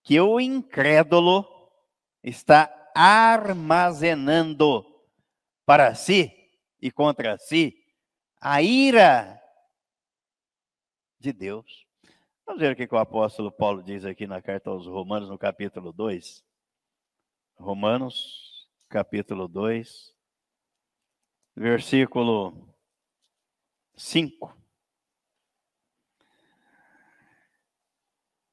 que 0.04 0.20
o 0.20 0.38
incrédulo 0.38 1.48
está 2.22 2.70
armazenando 2.94 4.86
para 5.66 5.96
si 5.96 6.30
e 6.82 6.92
contra 6.92 7.38
si 7.38 7.82
a 8.42 8.62
ira 8.62 9.42
de 11.18 11.32
Deus. 11.32 11.87
Vamos 12.48 12.62
ver 12.62 12.72
o 12.72 12.76
que 12.78 12.96
o 12.96 12.98
apóstolo 12.98 13.52
Paulo 13.52 13.84
diz 13.84 14.06
aqui 14.06 14.26
na 14.26 14.42
carta 14.42 14.70
aos 14.70 14.88
Romanos, 14.88 15.30
no 15.30 15.38
capítulo 15.38 15.92
2. 15.92 16.46
Romanos, 17.58 18.70
capítulo 18.88 19.50
2, 19.50 20.16
versículo 21.54 22.74
5. 23.98 24.58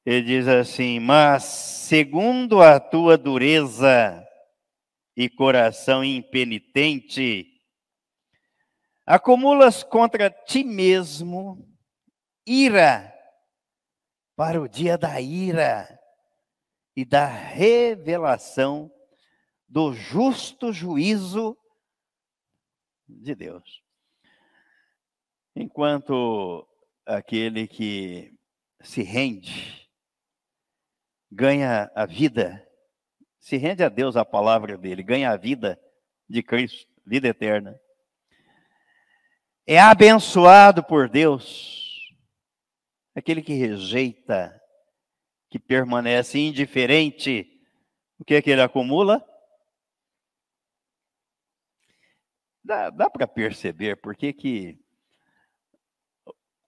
Ele 0.05 0.21
diz 0.23 0.47
assim: 0.49 0.99
Mas 0.99 1.45
segundo 1.45 2.61
a 2.61 2.81
tua 2.81 3.17
dureza 3.17 4.27
e 5.15 5.29
coração 5.29 6.03
impenitente, 6.03 7.61
acumulas 9.05 9.83
contra 9.83 10.29
ti 10.29 10.65
mesmo 10.65 11.65
ira 12.45 13.14
para 14.35 14.61
o 14.61 14.67
dia 14.67 14.97
da 14.97 15.19
ira 15.21 15.99
e 16.95 17.05
da 17.05 17.25
revelação 17.25 18.91
do 19.67 19.93
justo 19.93 20.71
juízo 20.71 21.57
de 23.07 23.35
Deus. 23.35 23.83
Enquanto 25.55 26.67
aquele 27.05 27.67
que 27.67 28.33
se 28.81 29.03
rende 29.03 29.85
ganha 31.35 31.91
a 31.93 32.05
vida, 32.05 32.65
se 33.39 33.57
rende 33.57 33.83
a 33.83 33.89
Deus 33.89 34.15
a 34.15 34.23
palavra 34.23 34.77
dele, 34.77 35.03
ganha 35.03 35.31
a 35.31 35.37
vida 35.37 35.79
de 36.29 36.41
Cristo, 36.41 36.87
vida 37.05 37.27
eterna. 37.27 37.77
É 39.67 39.79
abençoado 39.79 40.81
por 40.81 41.09
Deus, 41.09 41.84
aquele 43.15 43.41
que 43.41 43.53
rejeita, 43.53 44.61
que 45.49 45.57
permanece 45.57 46.37
indiferente, 46.37 47.49
o 48.19 48.25
que 48.25 48.35
é 48.35 48.41
que 48.41 48.49
ele 48.49 48.61
acumula? 48.61 49.25
Dá, 52.63 52.89
dá 52.89 53.09
para 53.09 53.27
perceber 53.27 53.95
por 53.97 54.15
que, 54.15 54.33
que 54.33 54.79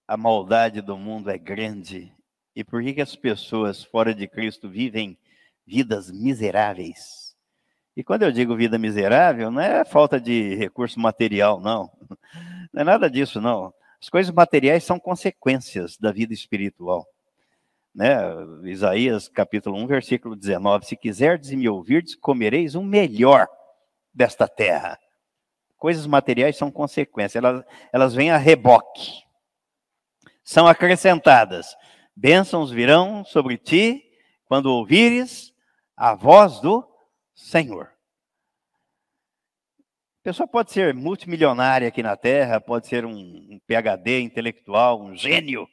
a 0.07 0.15
maldade 0.15 0.81
do 0.81 0.97
mundo 0.97 1.29
é 1.29 1.37
grande 1.37 2.15
e 2.55 2.63
por 2.63 2.81
que, 2.81 2.93
que 2.93 3.01
as 3.01 3.15
pessoas 3.15 3.83
fora 3.83 4.15
de 4.15 4.27
Cristo 4.27 4.69
vivem 4.69 5.17
vidas 5.65 6.09
miseráveis? 6.09 7.35
E 7.95 8.03
quando 8.03 8.23
eu 8.23 8.31
digo 8.31 8.55
vida 8.55 8.77
miserável, 8.77 9.49
não 9.49 9.59
é 9.59 9.83
falta 9.83 10.21
de 10.21 10.55
recurso 10.55 10.99
material, 10.99 11.59
não. 11.59 11.91
Não 12.71 12.81
é 12.81 12.83
nada 12.83 13.09
disso, 13.09 13.41
não. 13.41 13.73
As 14.01 14.09
coisas 14.09 14.33
materiais 14.33 14.83
são 14.83 14.99
consequências 14.99 15.97
da 15.97 16.11
vida 16.11 16.33
espiritual. 16.33 17.05
Né? 17.93 18.15
Isaías 18.65 19.27
capítulo 19.27 19.75
1, 19.77 19.87
versículo 19.87 20.35
19: 20.35 20.85
Se 20.85 20.95
quiserdes 20.95 21.51
e 21.51 21.57
me 21.57 21.67
ouvirdes, 21.67 22.15
comereis 22.15 22.75
o 22.75 22.83
melhor 22.83 23.47
desta 24.13 24.47
terra. 24.47 24.99
Coisas 25.77 26.05
materiais 26.05 26.55
são 26.55 26.71
consequências, 26.71 27.43
elas, 27.43 27.63
elas 27.91 28.13
vêm 28.13 28.31
a 28.31 28.37
reboque, 28.37 29.23
são 30.43 30.67
acrescentadas. 30.67 31.75
Bênçãos 32.15 32.71
virão 32.71 33.23
sobre 33.23 33.57
ti 33.57 34.03
quando 34.45 34.67
ouvires 34.67 35.53
a 35.95 36.15
voz 36.15 36.59
do 36.59 36.87
Senhor. 37.35 37.96
Pessoa 40.27 40.45
pode 40.45 40.73
ser 40.73 40.93
multimilionária 40.93 41.87
aqui 41.87 42.03
na 42.03 42.17
Terra, 42.17 42.59
pode 42.59 42.85
ser 42.85 43.05
um, 43.05 43.15
um 43.15 43.61
PhD 43.65 44.19
intelectual, 44.19 45.01
um 45.01 45.15
gênio, 45.15 45.65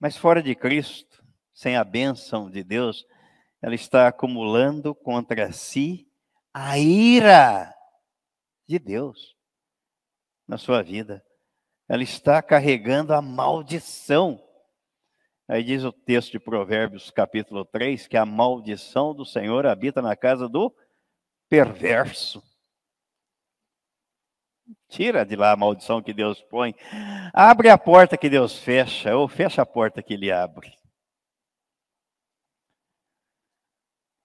mas 0.00 0.16
fora 0.16 0.42
de 0.42 0.52
Cristo, 0.52 1.24
sem 1.54 1.76
a 1.76 1.84
bênção 1.84 2.50
de 2.50 2.64
Deus, 2.64 3.06
ela 3.62 3.76
está 3.76 4.08
acumulando 4.08 4.96
contra 4.96 5.52
si 5.52 6.08
a 6.52 6.76
ira 6.76 7.72
de 8.68 8.80
Deus 8.80 9.36
na 10.44 10.58
sua 10.58 10.82
vida. 10.82 11.24
Ela 11.88 12.02
está 12.02 12.42
carregando 12.42 13.14
a 13.14 13.22
maldição 13.22 14.44
Aí 15.46 15.62
diz 15.62 15.84
o 15.84 15.92
texto 15.92 16.32
de 16.32 16.40
Provérbios, 16.40 17.12
capítulo 17.12 17.64
3, 17.64 18.08
que 18.08 18.16
a 18.16 18.26
maldição 18.26 19.14
do 19.14 19.24
Senhor 19.24 19.66
habita 19.66 20.02
na 20.02 20.16
casa 20.16 20.48
do 20.48 20.74
perverso. 21.48 22.49
Tira 24.88 25.24
de 25.24 25.36
lá 25.36 25.52
a 25.52 25.56
maldição 25.56 26.02
que 26.02 26.12
Deus 26.12 26.42
põe. 26.42 26.74
Abre 27.32 27.68
a 27.68 27.78
porta 27.78 28.16
que 28.16 28.28
Deus 28.28 28.58
fecha, 28.58 29.16
ou 29.16 29.28
fecha 29.28 29.62
a 29.62 29.66
porta 29.66 30.02
que 30.02 30.14
Ele 30.14 30.30
abre. 30.30 30.72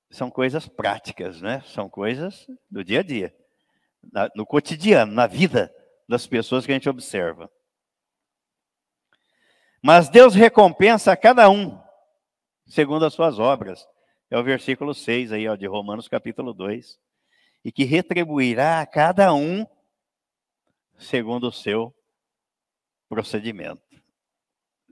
São 0.10 0.32
coisas 0.32 0.68
práticas, 0.68 1.42
né? 1.42 1.62
São 1.68 1.90
coisas 1.90 2.48
do 2.70 2.84
dia 2.84 3.02
a 3.02 3.04
dia, 3.04 3.36
no 4.36 4.46
cotidiano, 4.46 5.12
na 5.12 5.28
vida 5.28 5.74
das 6.08 6.26
pessoas 6.26 6.66
que 6.66 6.72
a 6.72 6.76
gente 6.76 6.90
observa. 6.90 7.52
Mas 9.84 10.10
Deus 10.10 10.34
recompensa 10.34 11.12
a 11.12 11.18
cada 11.18 11.50
um 11.50 11.80
segundo 12.66 13.06
as 13.06 13.14
suas 13.14 13.40
obras. 13.40 13.88
É 14.30 14.38
o 14.38 14.44
versículo 14.44 14.94
6 14.94 15.32
aí, 15.32 15.48
ó, 15.48 15.56
de 15.56 15.68
Romanos 15.68 16.08
capítulo 16.08 16.54
2. 16.54 16.98
E 17.64 17.72
que 17.72 17.84
retribuirá 17.84 18.82
a 18.82 18.86
cada 18.86 19.34
um 19.34 19.66
segundo 20.98 21.48
o 21.48 21.52
seu 21.52 21.94
procedimento. 23.08 23.82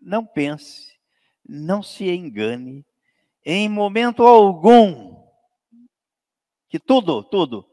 Não 0.02 0.26
pense, 0.26 0.98
não 1.48 1.82
se 1.82 2.10
engane, 2.10 2.86
em 3.46 3.68
momento 3.68 4.24
algum, 4.24 5.24
que 6.70 6.80
tudo, 6.80 7.24
tudo 7.24 7.70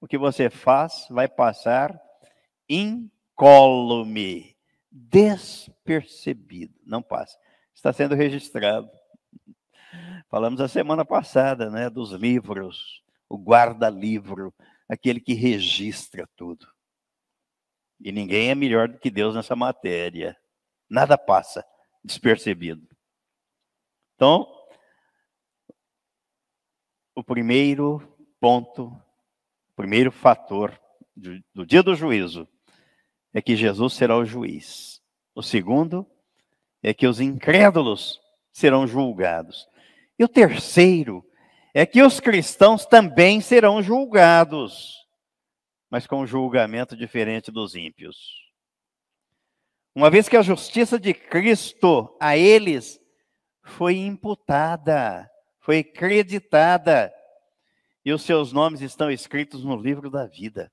o 0.00 0.06
que 0.06 0.18
você 0.18 0.48
faz 0.50 1.06
vai 1.10 1.28
passar 1.28 1.98
incólume, 2.68 4.56
despercebido, 4.90 6.74
não 6.84 7.02
passa. 7.02 7.38
Está 7.74 7.92
sendo 7.92 8.14
registrado. 8.14 8.90
Falamos 10.28 10.60
a 10.60 10.68
semana 10.68 11.04
passada, 11.04 11.70
né, 11.70 11.90
dos 11.90 12.12
livros, 12.12 13.02
o 13.28 13.36
guarda-livro, 13.36 14.54
aquele 14.88 15.20
que 15.20 15.34
registra 15.34 16.28
tudo. 16.36 16.66
E 18.04 18.12
ninguém 18.12 18.50
é 18.50 18.54
melhor 18.54 18.86
do 18.86 18.98
que 18.98 19.10
Deus 19.10 19.34
nessa 19.34 19.56
matéria. 19.56 20.36
Nada 20.90 21.16
passa 21.16 21.64
despercebido. 22.04 22.86
Então, 24.14 24.46
o 27.14 27.24
primeiro 27.24 28.06
ponto, 28.38 28.88
o 28.88 29.74
primeiro 29.74 30.12
fator 30.12 30.78
do, 31.16 31.64
dia 31.64 31.82
do 31.82 31.94
juízo 31.94 32.46
é 33.32 33.40
que 33.40 33.56
Jesus 33.56 33.94
será 33.94 34.18
o 34.18 34.24
juiz. 34.26 35.00
O 35.34 35.42
segundo 35.42 36.06
é 36.82 36.92
que 36.92 37.06
os 37.06 37.20
incrédulos 37.20 38.20
serão 38.52 38.86
julgados. 38.86 39.66
E 40.18 40.24
o 40.24 40.28
terceiro 40.28 41.24
é 41.72 41.86
que 41.86 42.02
os 42.02 42.20
cristãos 42.20 42.84
também 42.84 43.40
serão 43.40 43.82
julgados, 43.82 45.03
mas 45.94 46.08
com 46.08 46.22
um 46.22 46.26
julgamento 46.26 46.96
diferente 46.96 47.52
dos 47.52 47.76
ímpios. 47.76 48.16
Uma 49.94 50.10
vez 50.10 50.28
que 50.28 50.36
a 50.36 50.42
justiça 50.42 50.98
de 50.98 51.14
Cristo 51.14 52.16
a 52.20 52.36
eles 52.36 53.00
foi 53.62 53.98
imputada, 53.98 55.30
foi 55.60 55.84
creditada, 55.84 57.14
e 58.04 58.12
os 58.12 58.22
seus 58.22 58.52
nomes 58.52 58.80
estão 58.80 59.08
escritos 59.08 59.62
no 59.62 59.76
livro 59.76 60.10
da 60.10 60.26
vida. 60.26 60.68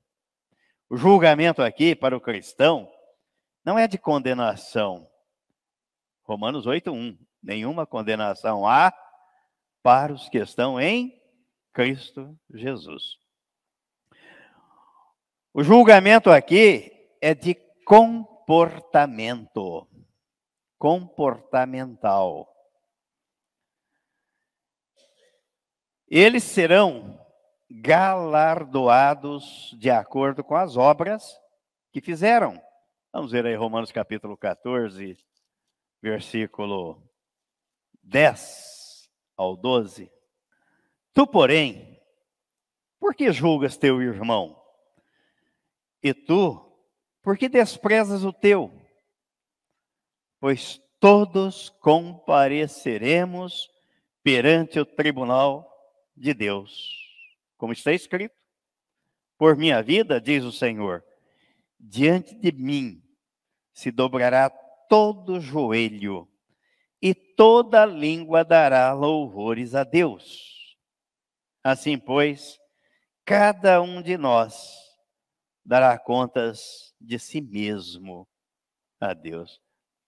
O 0.89 0.97
julgamento 0.97 1.61
aqui 1.61 1.95
para 1.95 2.17
o 2.17 2.19
cristão 2.19 2.91
não 3.63 3.77
é 3.77 3.87
de 3.87 3.99
condenação. 3.99 5.07
Romanos 6.23 6.65
8:1, 6.65 7.15
nenhuma 7.43 7.85
condenação 7.85 8.67
há 8.67 8.91
para 9.83 10.13
os 10.13 10.27
que 10.29 10.39
estão 10.39 10.81
em 10.81 11.15
Cristo 11.71 12.35
Jesus. 12.51 13.21
O 15.53 15.63
julgamento 15.63 16.31
aqui 16.31 16.89
é 17.19 17.33
de 17.33 17.55
comportamento, 17.85 19.85
comportamental. 20.77 22.47
Eles 26.07 26.45
serão 26.45 27.19
galardoados 27.69 29.75
de 29.77 29.89
acordo 29.89 30.41
com 30.41 30.55
as 30.55 30.77
obras 30.77 31.37
que 31.91 31.99
fizeram. 31.99 32.57
Vamos 33.11 33.33
ver 33.33 33.45
aí 33.45 33.55
Romanos 33.55 33.91
capítulo 33.91 34.37
14, 34.37 35.17
versículo 36.01 37.03
10 38.03 39.11
ao 39.35 39.57
12. 39.57 40.09
Tu, 41.13 41.27
porém, 41.27 42.01
por 42.97 43.13
que 43.13 43.33
julgas 43.33 43.75
teu 43.75 44.01
irmão? 44.01 44.60
E 46.03 46.13
tu, 46.13 46.59
por 47.21 47.37
que 47.37 47.47
desprezas 47.47 48.23
o 48.23 48.33
teu? 48.33 48.71
Pois 50.39 50.81
todos 50.99 51.69
compareceremos 51.79 53.69
perante 54.23 54.79
o 54.79 54.85
tribunal 54.85 55.67
de 56.15 56.33
Deus. 56.33 56.89
Como 57.57 57.73
está 57.73 57.93
escrito: 57.93 58.35
Por 59.37 59.55
minha 59.55 59.81
vida, 59.83 60.19
diz 60.19 60.43
o 60.43 60.51
Senhor, 60.51 61.03
diante 61.79 62.33
de 62.35 62.51
mim 62.51 63.03
se 63.73 63.91
dobrará 63.91 64.49
todo 64.89 65.39
joelho 65.39 66.27
e 67.01 67.13
toda 67.13 67.85
língua 67.85 68.43
dará 68.43 68.93
louvores 68.93 69.73
a 69.73 69.83
Deus. 69.83 70.77
Assim, 71.63 71.97
pois, 71.97 72.59
cada 73.23 73.81
um 73.81 74.01
de 74.01 74.17
nós 74.17 74.90
dará 75.71 75.97
contas 75.97 76.93
de 76.99 77.17
si 77.17 77.39
mesmo 77.39 78.27
a 78.99 79.13
Deus. 79.13 79.61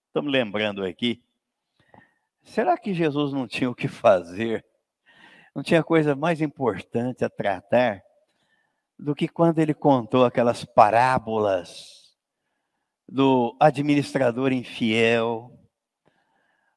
Estamos 0.08 0.30
lembrando 0.30 0.84
aqui, 0.84 1.24
será 2.42 2.76
que 2.76 2.92
Jesus 2.92 3.32
não 3.32 3.48
tinha 3.48 3.70
o 3.70 3.74
que 3.74 3.88
fazer 3.88 4.62
não 5.54 5.62
tinha 5.62 5.82
coisa 5.82 6.14
mais 6.14 6.42
importante 6.42 7.24
a 7.24 7.30
tratar 7.30 8.02
do 8.98 9.14
que 9.14 9.26
quando 9.26 9.58
ele 9.58 9.72
contou 9.72 10.26
aquelas 10.26 10.66
parábolas 10.66 12.14
do 13.08 13.56
administrador 13.58 14.52
infiel, 14.52 15.50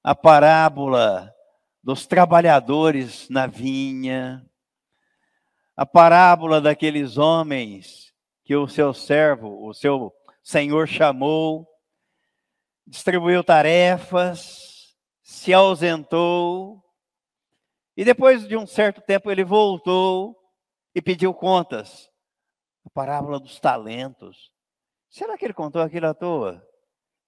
a 0.02 0.16
parábola 0.16 1.36
dos 1.84 2.08
trabalhadores 2.08 3.28
na 3.28 3.48
vinha, 3.48 4.46
a 5.76 5.86
parábola 5.86 6.62
daqueles 6.62 7.18
homens 7.18 8.07
que 8.48 8.56
o 8.56 8.66
seu 8.66 8.94
servo, 8.94 9.68
o 9.68 9.74
seu 9.74 10.10
senhor 10.42 10.88
chamou, 10.88 11.68
distribuiu 12.88 13.44
tarefas, 13.44 14.96
se 15.22 15.54
ausentou, 15.54 16.82
e 17.98 18.06
depois 18.06 18.48
de 18.48 18.56
um 18.56 18.66
certo 18.66 19.02
tempo 19.02 19.30
ele 19.30 19.44
voltou 19.44 20.34
e 20.96 21.02
pediu 21.02 21.34
contas. 21.34 22.10
A 22.86 22.90
parábola 22.90 23.38
dos 23.38 23.60
talentos. 23.60 24.50
Será 25.10 25.38
que 25.38 25.44
ele 25.44 25.54
contou 25.54 25.82
aquilo 25.82 26.08
à 26.08 26.14
toa? 26.14 26.66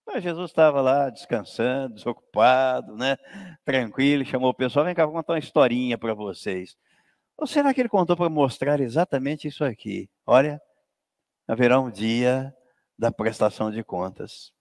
Mas 0.08 0.24
Jesus 0.24 0.50
estava 0.50 0.80
lá 0.80 1.10
descansando, 1.10 1.96
desocupado, 1.96 2.96
né? 2.96 3.18
Tranquilo, 3.66 4.24
chamou 4.24 4.52
o 4.52 4.54
pessoal, 4.54 4.86
vem 4.86 4.96
cá, 4.96 5.06
vou 5.06 5.16
contar 5.16 5.34
uma 5.34 5.40
historinha 5.40 5.98
para 5.98 6.14
vocês. 6.14 6.78
Ou 7.38 7.46
será 7.46 7.74
que 7.74 7.82
ele 7.82 7.90
contou 7.90 8.16
para 8.16 8.30
mostrar 8.30 8.80
exatamente 8.80 9.50
isso 9.50 9.66
aqui? 9.66 10.10
Olha, 10.26 10.62
haverá 11.50 11.80
um 11.80 11.90
dia 11.90 12.56
da 12.96 13.12
prestação 13.12 13.72
de 13.72 13.84
contas. 13.84 14.54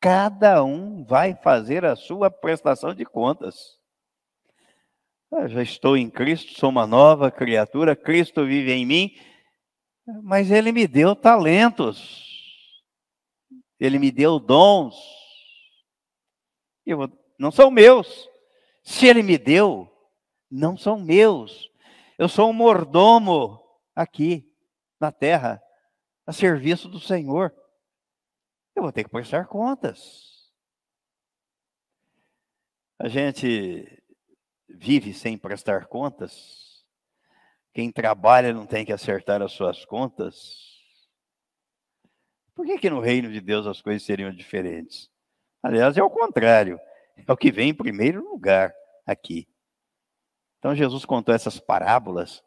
Cada 0.00 0.62
um 0.62 1.04
vai 1.04 1.34
fazer 1.34 1.84
a 1.84 1.96
sua 1.96 2.30
prestação 2.30 2.94
de 2.94 3.04
contas. 3.04 3.76
Eu 5.32 5.48
já 5.48 5.62
estou 5.62 5.96
em 5.96 6.08
Cristo, 6.08 6.56
sou 6.56 6.70
uma 6.70 6.86
nova 6.86 7.28
criatura, 7.28 7.96
Cristo 7.96 8.46
vive 8.46 8.72
em 8.72 8.86
mim, 8.86 9.16
mas 10.22 10.52
Ele 10.52 10.70
me 10.70 10.86
deu 10.86 11.16
talentos, 11.16 12.80
Ele 13.80 13.98
me 13.98 14.12
deu 14.12 14.38
dons, 14.38 14.94
eu, 16.86 17.10
não 17.36 17.50
são 17.50 17.68
meus. 17.68 18.28
Se 18.84 19.08
Ele 19.08 19.24
me 19.24 19.36
deu, 19.36 19.92
não 20.48 20.76
são 20.76 21.00
meus. 21.00 21.68
Eu 22.16 22.28
sou 22.28 22.48
um 22.48 22.52
mordomo 22.52 23.60
aqui 23.92 24.48
na 25.00 25.12
terra, 25.12 25.62
a 26.26 26.32
serviço 26.32 26.88
do 26.88 27.00
Senhor. 27.00 27.54
Eu 28.74 28.82
vou 28.82 28.92
ter 28.92 29.04
que 29.04 29.10
prestar 29.10 29.46
contas. 29.46 30.52
A 32.98 33.08
gente 33.08 34.02
vive 34.68 35.12
sem 35.12 35.36
prestar 35.36 35.86
contas? 35.86 36.84
Quem 37.72 37.92
trabalha 37.92 38.52
não 38.52 38.66
tem 38.66 38.84
que 38.84 38.92
acertar 38.92 39.42
as 39.42 39.52
suas 39.52 39.84
contas? 39.84 40.76
Por 42.54 42.64
que, 42.64 42.78
que 42.78 42.88
no 42.88 43.00
reino 43.00 43.30
de 43.30 43.40
Deus 43.40 43.66
as 43.66 43.82
coisas 43.82 44.02
seriam 44.02 44.32
diferentes? 44.34 45.10
Aliás, 45.62 45.96
é 45.98 46.02
o 46.02 46.08
contrário. 46.08 46.80
É 47.26 47.30
o 47.30 47.36
que 47.36 47.52
vem 47.52 47.70
em 47.70 47.74
primeiro 47.74 48.22
lugar 48.24 48.74
aqui. 49.04 49.46
Então, 50.58 50.74
Jesus 50.74 51.04
contou 51.04 51.34
essas 51.34 51.60
parábolas 51.60 52.42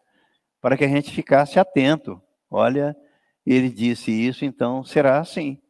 para 0.59 0.75
que 0.75 0.83
a 0.83 0.87
gente 0.87 1.11
ficasse 1.11 1.59
atento. 1.59 2.21
Olha, 2.49 2.95
ele 3.45 3.69
disse 3.69 4.11
isso, 4.11 4.45
então 4.45 4.83
será 4.83 5.19
assim. 5.19 5.61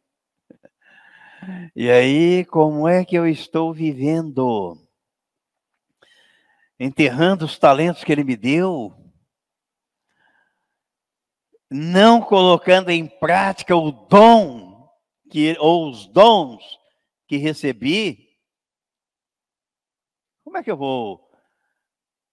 E 1.74 1.90
aí, 1.90 2.44
como 2.46 2.86
é 2.88 3.04
que 3.04 3.16
eu 3.16 3.26
estou 3.26 3.72
vivendo? 3.72 4.76
enterrando 6.80 7.44
os 7.44 7.58
talentos 7.58 8.02
que 8.02 8.10
ele 8.10 8.24
me 8.24 8.34
deu, 8.34 8.96
não 11.70 12.22
colocando 12.22 12.88
em 12.88 13.06
prática 13.06 13.76
o 13.76 13.92
dom 13.92 14.88
que, 15.30 15.54
ou 15.60 15.90
os 15.90 16.06
dons 16.06 16.64
que 17.28 17.36
recebi, 17.36 18.30
como 20.42 20.56
é 20.56 20.64
que 20.64 20.70
eu 20.70 20.76
vou 20.76 21.29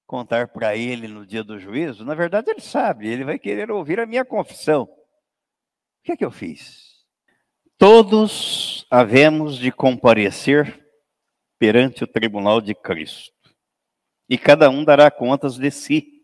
contar 0.08 0.48
para 0.48 0.76
ele 0.76 1.08
no 1.08 1.26
dia 1.26 1.44
do 1.44 1.60
juízo? 1.60 2.04
Na 2.04 2.16
verdade, 2.16 2.50
ele 2.50 2.62
sabe, 2.62 3.08
ele 3.08 3.26
vai 3.26 3.38
querer 3.38 3.70
ouvir 3.70 4.00
a 4.00 4.06
minha 4.06 4.26
confissão. 4.26 4.84
O 4.84 4.90
que 6.04 6.14
é 6.14 6.18
que 6.18 6.26
eu 6.26 6.32
fiz? 6.32 7.06
Todos 7.78 8.88
havemos 8.90 9.58
de 9.58 9.72
comparecer 9.72 10.84
perante 11.60 12.04
o 12.04 12.08
tribunal 12.08 12.62
de 12.62 12.74
Cristo 12.74 13.36
e 14.30 14.38
cada 14.38 14.70
um 14.70 14.84
dará 14.84 15.12
contas 15.12 15.58
de 15.58 15.70
si. 15.70 16.24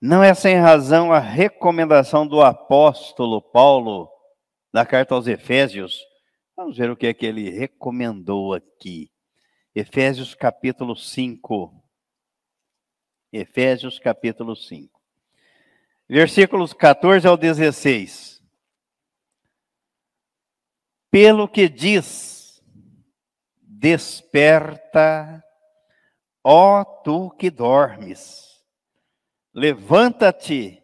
Não 0.00 0.22
é 0.22 0.34
sem 0.34 0.56
razão 0.56 1.12
a 1.12 1.18
recomendação 1.18 2.26
do 2.26 2.40
apóstolo 2.40 3.40
Paulo 3.40 4.10
na 4.72 4.84
carta 4.84 5.14
aos 5.14 5.26
Efésios. 5.26 6.00
Vamos 6.56 6.76
ver 6.76 6.90
o 6.90 6.96
que 6.96 7.06
é 7.06 7.14
que 7.14 7.24
ele 7.24 7.50
recomendou 7.50 8.52
aqui. 8.52 9.10
Efésios 9.74 10.34
capítulo 10.34 10.94
5. 10.94 11.83
Efésios 13.36 13.98
capítulo 13.98 14.54
5. 14.54 15.00
Versículos 16.08 16.72
14 16.72 17.26
ao 17.26 17.36
16. 17.36 18.42
Pelo 21.10 21.48
que 21.48 21.68
diz, 21.68 22.62
desperta, 23.60 25.44
ó 26.42 26.84
tu 26.84 27.30
que 27.30 27.50
dormes 27.50 28.44
Levanta-te 29.54 30.82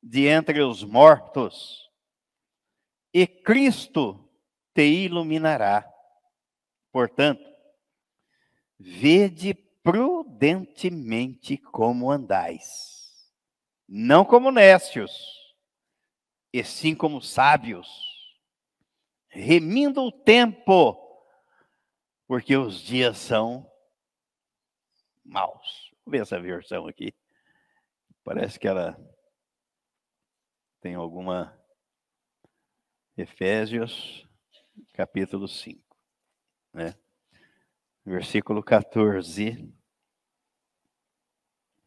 de 0.00 0.28
entre 0.28 0.62
os 0.62 0.84
mortos, 0.84 1.90
e 3.12 3.26
Cristo 3.26 4.30
te 4.72 4.84
iluminará. 4.84 5.84
Portanto, 6.92 7.44
vede 8.78 9.52
prudentemente 9.84 11.58
como 11.58 12.10
andais, 12.10 13.30
não 13.86 14.24
como 14.24 14.50
nécios, 14.50 15.54
e 16.50 16.64
sim 16.64 16.94
como 16.94 17.20
sábios, 17.20 17.86
remindo 19.28 20.02
o 20.02 20.10
tempo, 20.10 20.98
porque 22.26 22.56
os 22.56 22.80
dias 22.80 23.18
são 23.18 23.70
maus. 25.22 25.92
Vou 26.02 26.12
ver 26.12 26.22
essa 26.22 26.40
versão 26.40 26.86
aqui. 26.86 27.14
Parece 28.24 28.58
que 28.58 28.66
ela 28.66 28.98
tem 30.80 30.94
alguma. 30.94 31.60
Efésios, 33.16 34.26
capítulo 34.92 35.46
5, 35.46 35.96
né? 36.72 36.98
Versículo 38.04 38.62
14. 38.62 39.72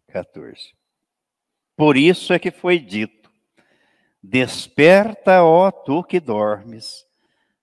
14. 0.07 0.76
Por 1.76 1.95
isso 1.95 2.34
é 2.34 2.39
que 2.39 2.49
foi 2.49 2.80
dito: 2.80 3.32
Desperta, 4.22 5.43
ó 5.43 5.70
tu 5.72 6.03
que 6.03 6.20
dormes, 6.20 7.07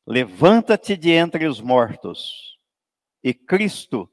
levanta-te 0.06 0.96
de 0.96 1.10
entre 1.10 1.46
os 1.46 1.60
mortos, 1.60 2.58
e 3.22 3.34
Cristo 3.34 4.08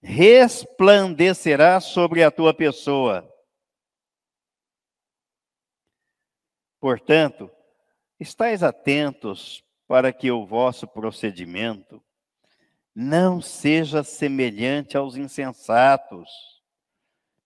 resplandecerá 0.00 1.80
sobre 1.80 2.22
a 2.22 2.30
tua 2.30 2.54
pessoa. 2.54 3.28
Portanto, 6.80 7.50
estais 8.18 8.62
atentos 8.62 9.64
para 9.86 10.12
que 10.12 10.30
o 10.30 10.46
vosso 10.46 10.86
procedimento 10.86 12.02
não 13.00 13.40
seja 13.40 14.02
semelhante 14.02 14.96
aos 14.96 15.14
insensatos, 15.16 16.28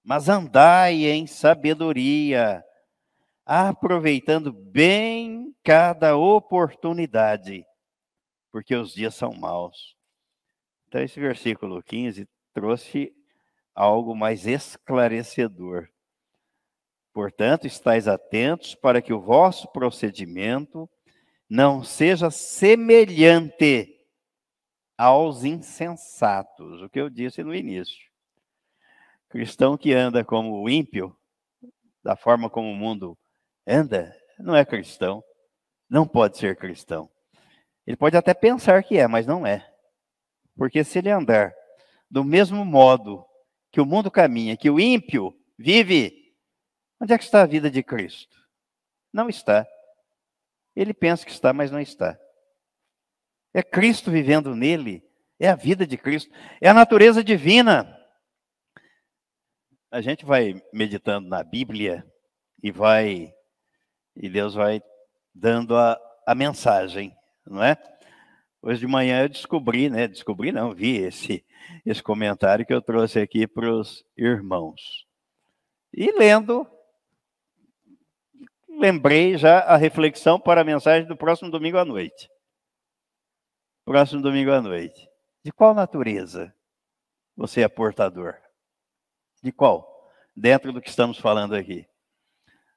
mas 0.02 0.26
andai 0.26 1.04
em 1.04 1.26
sabedoria, 1.26 2.64
aproveitando 3.44 4.50
bem 4.50 5.54
cada 5.62 6.16
oportunidade, 6.16 7.66
porque 8.50 8.74
os 8.74 8.94
dias 8.94 9.14
são 9.14 9.34
maus. 9.34 9.94
Então, 10.88 11.02
esse 11.02 11.20
versículo 11.20 11.82
15 11.82 12.26
trouxe 12.54 13.12
algo 13.74 14.16
mais 14.16 14.46
esclarecedor. 14.46 15.86
Portanto, 17.12 17.66
estais 17.66 18.08
atentos 18.08 18.74
para 18.74 19.02
que 19.02 19.12
o 19.12 19.20
vosso 19.20 19.70
procedimento 19.70 20.88
não 21.46 21.84
seja 21.84 22.30
semelhante 22.30 24.01
aos 25.02 25.44
insensatos, 25.44 26.82
o 26.82 26.88
que 26.88 27.00
eu 27.00 27.10
disse 27.10 27.42
no 27.42 27.54
início. 27.54 27.98
Cristão 29.28 29.76
que 29.76 29.92
anda 29.92 30.24
como 30.24 30.62
o 30.62 30.68
ímpio, 30.68 31.16
da 32.02 32.16
forma 32.16 32.50
como 32.50 32.70
o 32.70 32.74
mundo 32.74 33.18
anda, 33.66 34.14
não 34.38 34.54
é 34.54 34.64
cristão, 34.64 35.22
não 35.88 36.06
pode 36.06 36.38
ser 36.38 36.56
cristão. 36.56 37.10
Ele 37.86 37.96
pode 37.96 38.16
até 38.16 38.34
pensar 38.34 38.82
que 38.82 38.98
é, 38.98 39.06
mas 39.06 39.26
não 39.26 39.46
é. 39.46 39.68
Porque 40.56 40.84
se 40.84 40.98
ele 40.98 41.10
andar 41.10 41.52
do 42.10 42.22
mesmo 42.22 42.64
modo 42.64 43.24
que 43.70 43.80
o 43.80 43.86
mundo 43.86 44.10
caminha, 44.10 44.56
que 44.56 44.70
o 44.70 44.78
ímpio 44.78 45.34
vive, 45.58 46.22
Onde 47.02 47.14
é 47.14 47.18
que 47.18 47.24
está 47.24 47.42
a 47.42 47.46
vida 47.46 47.68
de 47.68 47.82
Cristo? 47.82 48.40
Não 49.12 49.28
está. 49.28 49.66
Ele 50.76 50.94
pensa 50.94 51.26
que 51.26 51.32
está, 51.32 51.52
mas 51.52 51.68
não 51.68 51.80
está. 51.80 52.16
É 53.54 53.62
Cristo 53.62 54.10
vivendo 54.10 54.54
nele, 54.54 55.04
é 55.38 55.48
a 55.48 55.54
vida 55.54 55.86
de 55.86 55.96
Cristo, 55.96 56.30
é 56.60 56.68
a 56.68 56.74
natureza 56.74 57.22
divina. 57.22 57.98
A 59.90 60.00
gente 60.00 60.24
vai 60.24 60.62
meditando 60.72 61.28
na 61.28 61.42
Bíblia 61.42 62.06
e 62.62 62.70
vai 62.70 63.32
e 64.16 64.28
Deus 64.28 64.54
vai 64.54 64.82
dando 65.34 65.76
a, 65.76 65.98
a 66.26 66.34
mensagem, 66.34 67.14
não 67.46 67.62
é? 67.62 67.76
Hoje 68.62 68.80
de 68.80 68.86
manhã 68.86 69.22
eu 69.22 69.28
descobri, 69.28 69.90
né? 69.90 70.06
Descobri 70.06 70.52
não, 70.52 70.74
vi 70.74 70.96
esse 70.96 71.44
esse 71.84 72.02
comentário 72.02 72.66
que 72.66 72.72
eu 72.72 72.82
trouxe 72.82 73.20
aqui 73.20 73.46
para 73.46 73.70
os 73.72 74.04
irmãos. 74.16 75.06
E 75.92 76.10
lendo, 76.12 76.66
lembrei 78.68 79.36
já 79.36 79.60
a 79.60 79.76
reflexão 79.76 80.40
para 80.40 80.60
a 80.60 80.64
mensagem 80.64 81.06
do 81.06 81.16
próximo 81.16 81.50
domingo 81.50 81.78
à 81.78 81.84
noite. 81.84 82.30
Próximo 83.84 84.22
domingo 84.22 84.52
à 84.52 84.60
noite. 84.60 85.08
De 85.44 85.50
qual 85.50 85.74
natureza 85.74 86.54
você 87.36 87.62
é 87.62 87.68
portador? 87.68 88.36
De 89.42 89.50
qual? 89.50 90.10
Dentro 90.36 90.72
do 90.72 90.80
que 90.80 90.88
estamos 90.88 91.18
falando 91.18 91.54
aqui. 91.54 91.86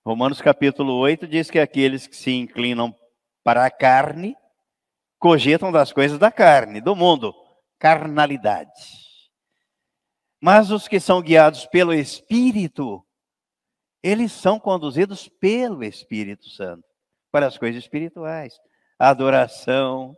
Romanos 0.04 0.42
capítulo 0.42 0.94
8 0.96 1.28
diz 1.28 1.50
que 1.50 1.60
aqueles 1.60 2.08
que 2.08 2.16
se 2.16 2.32
inclinam 2.32 2.96
para 3.44 3.66
a 3.66 3.72
carne 3.72 4.36
cogitam 5.20 5.72
das 5.72 5.94
coisas 5.94 6.18
da 6.18 6.32
carne, 6.32 6.82
do 6.82 6.96
mundo, 6.96 7.34
carnalidade. 7.80 8.72
Mas 10.42 10.72
os 10.72 10.88
que 10.88 11.00
são 11.00 11.22
guiados 11.22 11.66
pelo 11.68 11.94
Espírito 11.94 13.06
eles 14.06 14.32
são 14.32 14.60
conduzidos 14.60 15.28
pelo 15.28 15.84
Espírito 15.84 16.48
Santo 16.50 16.86
para 17.32 17.48
as 17.48 17.58
coisas 17.58 17.82
espirituais. 17.84 18.54
A 18.98 19.10
adoração, 19.10 20.16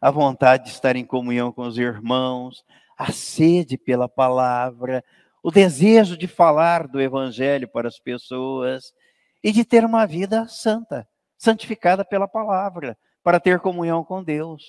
a 0.00 0.10
vontade 0.10 0.64
de 0.64 0.70
estar 0.70 0.96
em 0.96 1.04
comunhão 1.04 1.52
com 1.52 1.62
os 1.62 1.76
irmãos, 1.76 2.64
a 2.96 3.10
sede 3.10 3.76
pela 3.76 4.08
palavra, 4.08 5.04
o 5.42 5.50
desejo 5.50 6.16
de 6.16 6.28
falar 6.28 6.86
do 6.86 7.00
evangelho 7.00 7.68
para 7.68 7.88
as 7.88 7.98
pessoas 7.98 8.92
e 9.42 9.50
de 9.50 9.64
ter 9.64 9.84
uma 9.84 10.06
vida 10.06 10.46
santa, 10.46 11.08
santificada 11.36 12.04
pela 12.04 12.28
palavra, 12.28 12.96
para 13.24 13.40
ter 13.40 13.58
comunhão 13.58 14.04
com 14.04 14.22
Deus. 14.22 14.62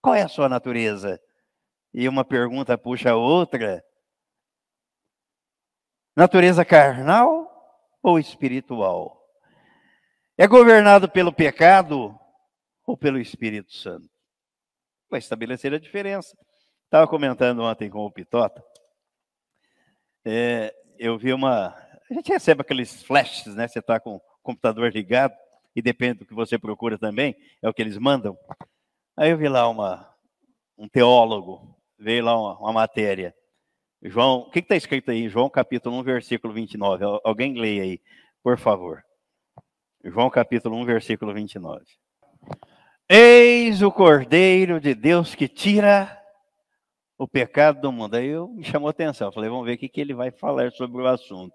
Qual 0.00 0.14
é 0.14 0.22
a 0.22 0.28
sua 0.28 0.48
natureza? 0.48 1.20
E 1.92 2.08
uma 2.08 2.24
pergunta 2.24 2.78
puxa 2.78 3.10
a 3.10 3.16
outra. 3.16 3.84
Natureza 6.16 6.64
carnal 6.64 7.46
ou 8.02 8.18
espiritual? 8.18 9.18
É 10.38 10.46
governado 10.46 11.08
pelo 11.10 11.32
pecado 11.32 12.18
ou 12.88 12.96
pelo 12.96 13.18
Espírito 13.18 13.70
Santo? 13.70 14.08
Vai 15.10 15.18
estabelecer 15.18 15.74
a 15.74 15.78
diferença. 15.78 16.34
Estava 16.84 17.06
comentando 17.06 17.62
ontem 17.62 17.90
com 17.90 18.06
o 18.06 18.10
Pitota. 18.10 18.64
É, 20.24 20.74
eu 20.98 21.18
vi 21.18 21.34
uma. 21.34 21.68
A 22.10 22.14
gente 22.14 22.32
recebe 22.32 22.62
aqueles 22.62 23.02
flashes, 23.02 23.54
né? 23.54 23.68
Você 23.68 23.80
está 23.80 24.00
com 24.00 24.16
o 24.16 24.22
computador 24.42 24.90
ligado 24.90 25.34
e 25.76 25.82
depende 25.82 26.20
do 26.20 26.26
que 26.26 26.32
você 26.32 26.58
procura 26.58 26.98
também, 26.98 27.36
é 27.60 27.68
o 27.68 27.74
que 27.74 27.82
eles 27.82 27.98
mandam. 27.98 28.38
Aí 29.14 29.30
eu 29.30 29.36
vi 29.36 29.48
lá 29.48 29.68
uma, 29.68 30.08
um 30.76 30.88
teólogo, 30.88 31.76
veio 31.98 32.24
lá 32.24 32.38
uma, 32.38 32.58
uma 32.58 32.72
matéria. 32.72 33.34
João, 34.02 34.40
o 34.40 34.50
que 34.50 34.60
está 34.60 34.76
escrito 34.76 35.10
aí? 35.10 35.28
João 35.28 35.50
capítulo 35.50 35.98
1, 35.98 36.02
versículo 36.04 36.54
29. 36.54 37.04
Alguém 37.22 37.52
leia 37.52 37.82
aí, 37.82 38.00
por 38.42 38.56
favor. 38.56 39.04
João 40.02 40.30
capítulo 40.30 40.74
1, 40.76 40.86
versículo 40.86 41.34
29. 41.34 41.84
Eis 43.10 43.80
o 43.80 43.90
Cordeiro 43.90 44.78
de 44.78 44.94
Deus 44.94 45.34
que 45.34 45.48
tira 45.48 46.22
o 47.16 47.26
pecado 47.26 47.80
do 47.80 47.90
mundo. 47.90 48.16
Aí 48.16 48.26
eu 48.26 48.48
me 48.48 48.62
chamou 48.62 48.88
a 48.88 48.90
atenção. 48.90 49.32
falei, 49.32 49.48
vamos 49.48 49.64
ver 49.64 49.74
o 49.74 49.78
que, 49.78 49.88
que 49.88 50.00
ele 50.00 50.12
vai 50.12 50.30
falar 50.30 50.70
sobre 50.72 51.00
o 51.00 51.06
assunto, 51.06 51.54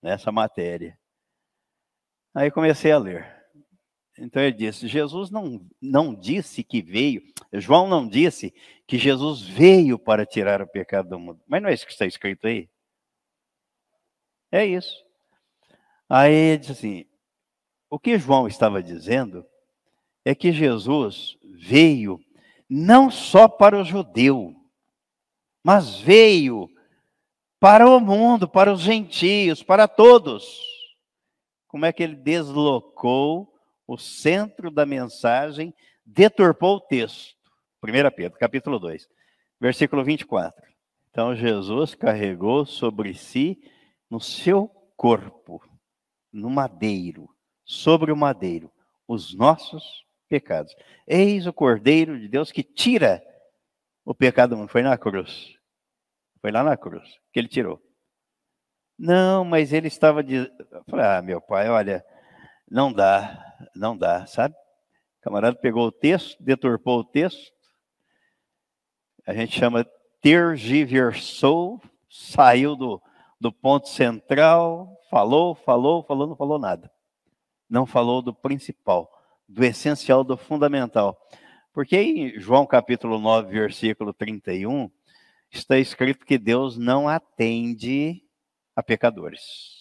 nessa 0.00 0.30
matéria. 0.30 0.96
Aí 2.32 2.52
comecei 2.52 2.92
a 2.92 2.98
ler. 2.98 3.34
Então 4.16 4.40
ele 4.40 4.52
disse: 4.52 4.86
Jesus 4.86 5.28
não, 5.28 5.60
não 5.82 6.14
disse 6.14 6.62
que 6.62 6.80
veio, 6.80 7.20
João 7.52 7.88
não 7.88 8.08
disse 8.08 8.54
que 8.86 8.96
Jesus 8.96 9.42
veio 9.42 9.98
para 9.98 10.24
tirar 10.24 10.62
o 10.62 10.68
pecado 10.68 11.08
do 11.08 11.18
mundo. 11.18 11.42
Mas 11.48 11.62
não 11.62 11.68
é 11.68 11.74
isso 11.74 11.84
que 11.84 11.92
está 11.92 12.06
escrito 12.06 12.46
aí? 12.46 12.70
É 14.52 14.64
isso. 14.64 15.04
Aí 16.08 16.32
ele 16.32 16.58
diz 16.58 16.70
assim: 16.70 17.04
o 17.90 17.98
que 17.98 18.18
João 18.18 18.46
estava 18.46 18.80
dizendo 18.80 19.44
é 20.26 20.34
que 20.34 20.50
Jesus 20.50 21.38
veio 21.54 22.20
não 22.68 23.12
só 23.12 23.46
para 23.46 23.80
o 23.80 23.84
judeu, 23.84 24.56
mas 25.62 26.00
veio 26.00 26.68
para 27.60 27.88
o 27.88 28.00
mundo, 28.00 28.48
para 28.48 28.72
os 28.72 28.80
gentios, 28.80 29.62
para 29.62 29.86
todos. 29.86 30.60
Como 31.68 31.86
é 31.86 31.92
que 31.92 32.02
ele 32.02 32.16
deslocou 32.16 33.54
o 33.86 33.96
centro 33.96 34.68
da 34.68 34.84
mensagem, 34.84 35.72
deturpou 36.04 36.78
o 36.78 36.80
texto? 36.80 37.36
1 37.80 38.10
Pedro, 38.16 38.36
capítulo 38.36 38.80
2, 38.80 39.08
versículo 39.60 40.02
24. 40.02 40.60
Então 41.08 41.36
Jesus 41.36 41.94
carregou 41.94 42.66
sobre 42.66 43.14
si, 43.14 43.62
no 44.10 44.20
seu 44.20 44.66
corpo, 44.96 45.62
no 46.32 46.50
madeiro, 46.50 47.30
sobre 47.64 48.10
o 48.10 48.16
madeiro, 48.16 48.72
os 49.06 49.32
nossos 49.32 50.04
pecados. 50.28 50.74
Eis 51.06 51.46
o 51.46 51.52
Cordeiro 51.52 52.18
de 52.18 52.28
Deus 52.28 52.52
que 52.52 52.62
tira 52.62 53.22
o 54.04 54.14
pecado 54.14 54.50
do 54.50 54.56
mundo. 54.56 54.68
Foi 54.68 54.82
na 54.82 54.96
cruz. 54.96 55.56
Foi 56.40 56.50
lá 56.50 56.62
na 56.62 56.76
cruz 56.76 57.18
que 57.32 57.38
ele 57.38 57.48
tirou. 57.48 57.82
Não, 58.98 59.44
mas 59.44 59.72
ele 59.72 59.88
estava 59.88 60.22
dizendo. 60.22 60.52
Ah, 60.92 61.20
meu 61.22 61.40
pai, 61.40 61.68
olha, 61.68 62.04
não 62.70 62.92
dá, 62.92 63.38
não 63.74 63.96
dá, 63.96 64.26
sabe? 64.26 64.54
O 64.54 65.22
camarada 65.22 65.56
pegou 65.56 65.86
o 65.86 65.92
texto, 65.92 66.42
deturpou 66.42 67.00
o 67.00 67.04
texto. 67.04 67.52
A 69.26 69.34
gente 69.34 69.58
chama 69.58 69.86
tergiversou, 70.22 71.80
saiu 72.08 72.74
do, 72.74 73.02
do 73.40 73.52
ponto 73.52 73.88
central, 73.88 74.88
falou, 75.10 75.54
falou, 75.54 76.02
falou, 76.04 76.26
não 76.26 76.36
falou 76.36 76.58
nada. 76.58 76.90
Não 77.68 77.84
falou 77.84 78.22
do 78.22 78.32
principal 78.32 79.15
do 79.48 79.64
essencial, 79.64 80.24
do 80.24 80.36
fundamental. 80.36 81.16
Porque 81.72 81.96
em 81.96 82.40
João 82.40 82.66
capítulo 82.66 83.18
9, 83.18 83.52
versículo 83.52 84.12
31, 84.12 84.90
está 85.50 85.78
escrito 85.78 86.24
que 86.24 86.38
Deus 86.38 86.76
não 86.76 87.08
atende 87.08 88.22
a 88.74 88.82
pecadores. 88.82 89.76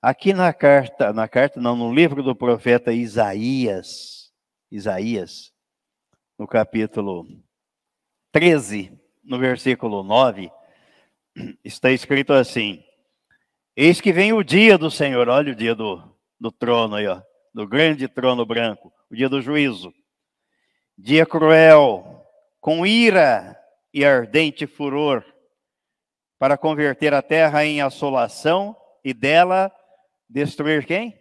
Aqui 0.00 0.32
na 0.32 0.52
carta, 0.52 1.12
na 1.12 1.28
carta 1.28 1.60
não, 1.60 1.76
no 1.76 1.94
livro 1.94 2.22
do 2.22 2.34
profeta 2.34 2.92
Isaías, 2.92 4.32
Isaías, 4.70 5.52
no 6.38 6.46
capítulo 6.46 7.26
13, 8.32 8.98
no 9.22 9.38
versículo 9.38 10.02
9, 10.02 10.50
está 11.64 11.90
escrito 11.90 12.32
assim: 12.32 12.82
Eis 13.76 14.00
que 14.00 14.12
vem 14.12 14.32
o 14.32 14.42
dia 14.42 14.76
do 14.76 14.90
Senhor, 14.90 15.28
olha 15.28 15.52
o 15.52 15.56
dia 15.56 15.74
do, 15.74 16.02
do 16.38 16.50
trono 16.50 16.96
aí, 16.96 17.06
ó 17.06 17.22
do 17.52 17.66
grande 17.66 18.08
trono 18.08 18.46
branco, 18.46 18.92
o 19.10 19.14
dia 19.14 19.28
do 19.28 19.40
juízo. 19.40 19.92
Dia 20.96 21.26
cruel, 21.26 22.26
com 22.60 22.86
ira 22.86 23.58
e 23.92 24.04
ardente 24.04 24.66
furor, 24.66 25.24
para 26.38 26.58
converter 26.58 27.14
a 27.14 27.22
terra 27.22 27.64
em 27.64 27.80
assolação 27.80 28.76
e 29.04 29.12
dela 29.12 29.70
destruir 30.28 30.86
quem? 30.86 31.20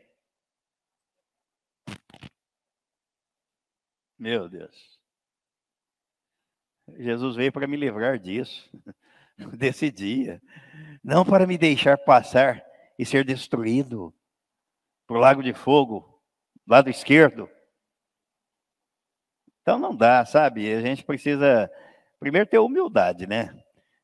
Meu 4.18 4.48
Deus. 4.48 5.00
Jesus 6.98 7.36
veio 7.36 7.52
para 7.52 7.68
me 7.68 7.76
livrar 7.76 8.20
disso, 8.20 8.70
desse 9.58 9.92
dia. 9.92 10.42
Não 11.04 11.26
para 11.26 11.48
me 11.48 11.58
deixar 11.58 11.98
passar 11.98 12.64
e 12.98 13.06
ser 13.06 13.26
destruído 13.26 14.14
por 15.08 15.18
lago 15.18 15.42
de 15.42 15.54
fogo, 15.54 16.11
lado 16.72 16.90
esquerdo. 16.90 17.50
Então 19.62 19.78
não 19.78 19.94
dá, 19.94 20.26
sabe? 20.26 20.74
A 20.74 20.80
gente 20.80 21.04
precisa 21.04 21.70
primeiro 22.18 22.48
ter 22.48 22.60
humildade, 22.60 23.28
né? 23.28 23.54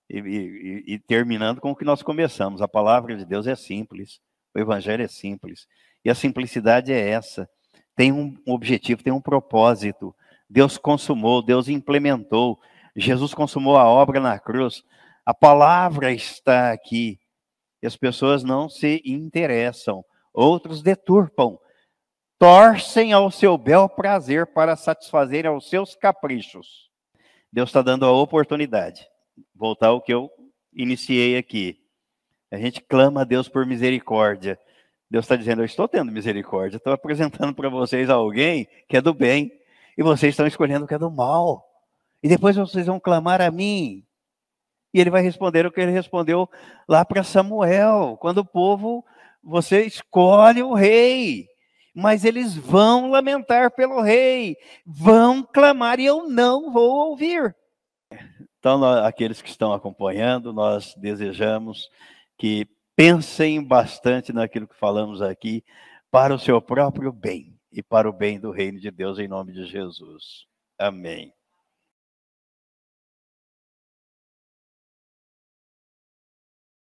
E, 0.10 0.20
e, 0.20 0.94
e, 0.94 1.00
terminando 1.00 1.62
com 1.62 1.72
o 1.72 1.76
que 1.76 1.86
nós 1.86 2.04
começamos. 2.04 2.62
A 2.62 2.68
palavra 2.68 3.16
de 3.16 3.26
Deus 3.26 3.48
é 3.48 3.56
simples, 3.56 4.20
o 4.54 4.60
evangelho 4.60 5.04
é 5.04 5.08
simples. 5.08 5.66
E 6.04 6.10
a 6.10 6.16
simplicidade 6.16 6.92
é 6.92 7.10
essa. 7.10 7.50
Tem 7.96 8.12
um 8.12 8.38
objetivo, 8.46 9.02
tem 9.02 9.14
um 9.14 9.22
propósito. 9.22 10.14
Deus 10.50 10.78
consumou, 10.78 11.42
Deus 11.42 11.70
implementou. 11.70 12.60
Jesus 12.96 13.34
consumou 13.34 13.78
a 13.78 13.88
obra 13.88 14.20
na 14.20 14.38
cruz. 14.40 14.84
A 15.26 15.34
palavra 15.34 16.12
está 16.12 16.72
aqui. 16.72 17.18
E 17.82 17.88
as 17.88 17.96
pessoas 17.96 18.44
não 18.44 18.70
se 18.70 19.02
interessam. 19.06 20.04
Outros 20.34 20.82
deturpam 20.82 21.58
torcem 22.40 23.14
ao 23.14 23.32
seu 23.32 23.58
bel 23.58 23.90
prazer 23.90 24.48
para 24.48 24.76
satisfazer 24.76 25.46
aos 25.46 25.70
seus 25.70 25.96
caprichos. 25.96 26.90
Deus 27.52 27.70
está 27.70 27.82
dando 27.82 28.06
a 28.06 28.12
oportunidade. 28.12 29.08
Voltar 29.56 29.88
ao 29.88 30.02
que 30.02 30.14
eu 30.14 30.30
iniciei 30.74 31.38
aqui. 31.38 31.80
A 32.52 32.58
gente 32.58 32.82
clama 32.82 33.22
a 33.22 33.24
Deus 33.24 33.50
por 33.50 33.66
misericórdia. 33.66 34.60
Deus 35.10 35.26
está 35.26 35.36
dizendo: 35.36 35.62
Eu 35.62 35.66
estou 35.66 35.88
tendo 35.88 36.12
misericórdia. 36.12 36.78
Estou 36.78 36.94
apresentando 36.94 37.54
para 37.54 37.70
vocês 37.70 38.10
alguém 38.10 38.68
que 38.88 38.98
é 38.98 39.02
do 39.02 39.14
bem. 39.14 39.52
E 39.98 40.04
vocês 40.04 40.34
estão 40.34 40.46
escolhendo 40.46 40.86
o 40.86 40.88
que 40.88 40.94
é 40.94 41.00
do 41.00 41.10
mal. 41.10 41.66
E 42.22 42.28
depois 42.28 42.56
vocês 42.56 42.86
vão 42.86 43.00
clamar 43.00 43.42
a 43.42 43.50
mim. 43.50 44.06
E 44.94 45.02
ele 45.02 45.10
vai 45.10 45.22
responder 45.22 45.66
o 45.66 45.72
que 45.72 45.82
ele 45.82 45.92
respondeu 45.92 46.50
lá 46.88 47.04
para 47.04 47.24
Samuel, 47.24 48.18
quando 48.20 48.40
o 48.40 48.46
povo, 48.46 49.06
você 49.44 49.84
escolhe 49.86 50.64
o 50.64 50.74
rei 50.74 51.48
mas 52.00 52.24
eles 52.24 52.56
vão 52.56 53.10
lamentar 53.10 53.72
pelo 53.72 54.02
rei, 54.02 54.56
vão 54.86 55.42
clamar 55.42 56.00
e 56.00 56.06
eu 56.06 56.30
não 56.30 56.72
vou 56.72 57.10
ouvir. 57.10 57.56
Então, 58.60 58.84
aqueles 58.84 59.42
que 59.42 59.50
estão 59.50 59.74
acompanhando, 59.74 60.54
nós 60.54 60.94
desejamos 60.96 61.90
que 62.38 62.68
pensem 62.96 63.64
bastante 63.64 64.32
naquilo 64.32 64.68
que 64.68 64.78
falamos 64.78 65.24
aqui 65.24 65.64
para 66.12 66.36
o 66.36 66.40
seu 66.40 66.62
próprio 66.62 67.12
bem 67.12 67.58
e 67.72 67.82
para 67.82 68.08
o 68.08 68.14
bem 68.14 68.40
do 68.40 68.52
reino 68.52 68.80
de 68.80 68.92
Deus, 68.92 69.18
em 69.18 69.28
nome 69.28 69.52
de 69.52 69.66
Jesus. 69.66 70.46
Amém. 70.78 71.37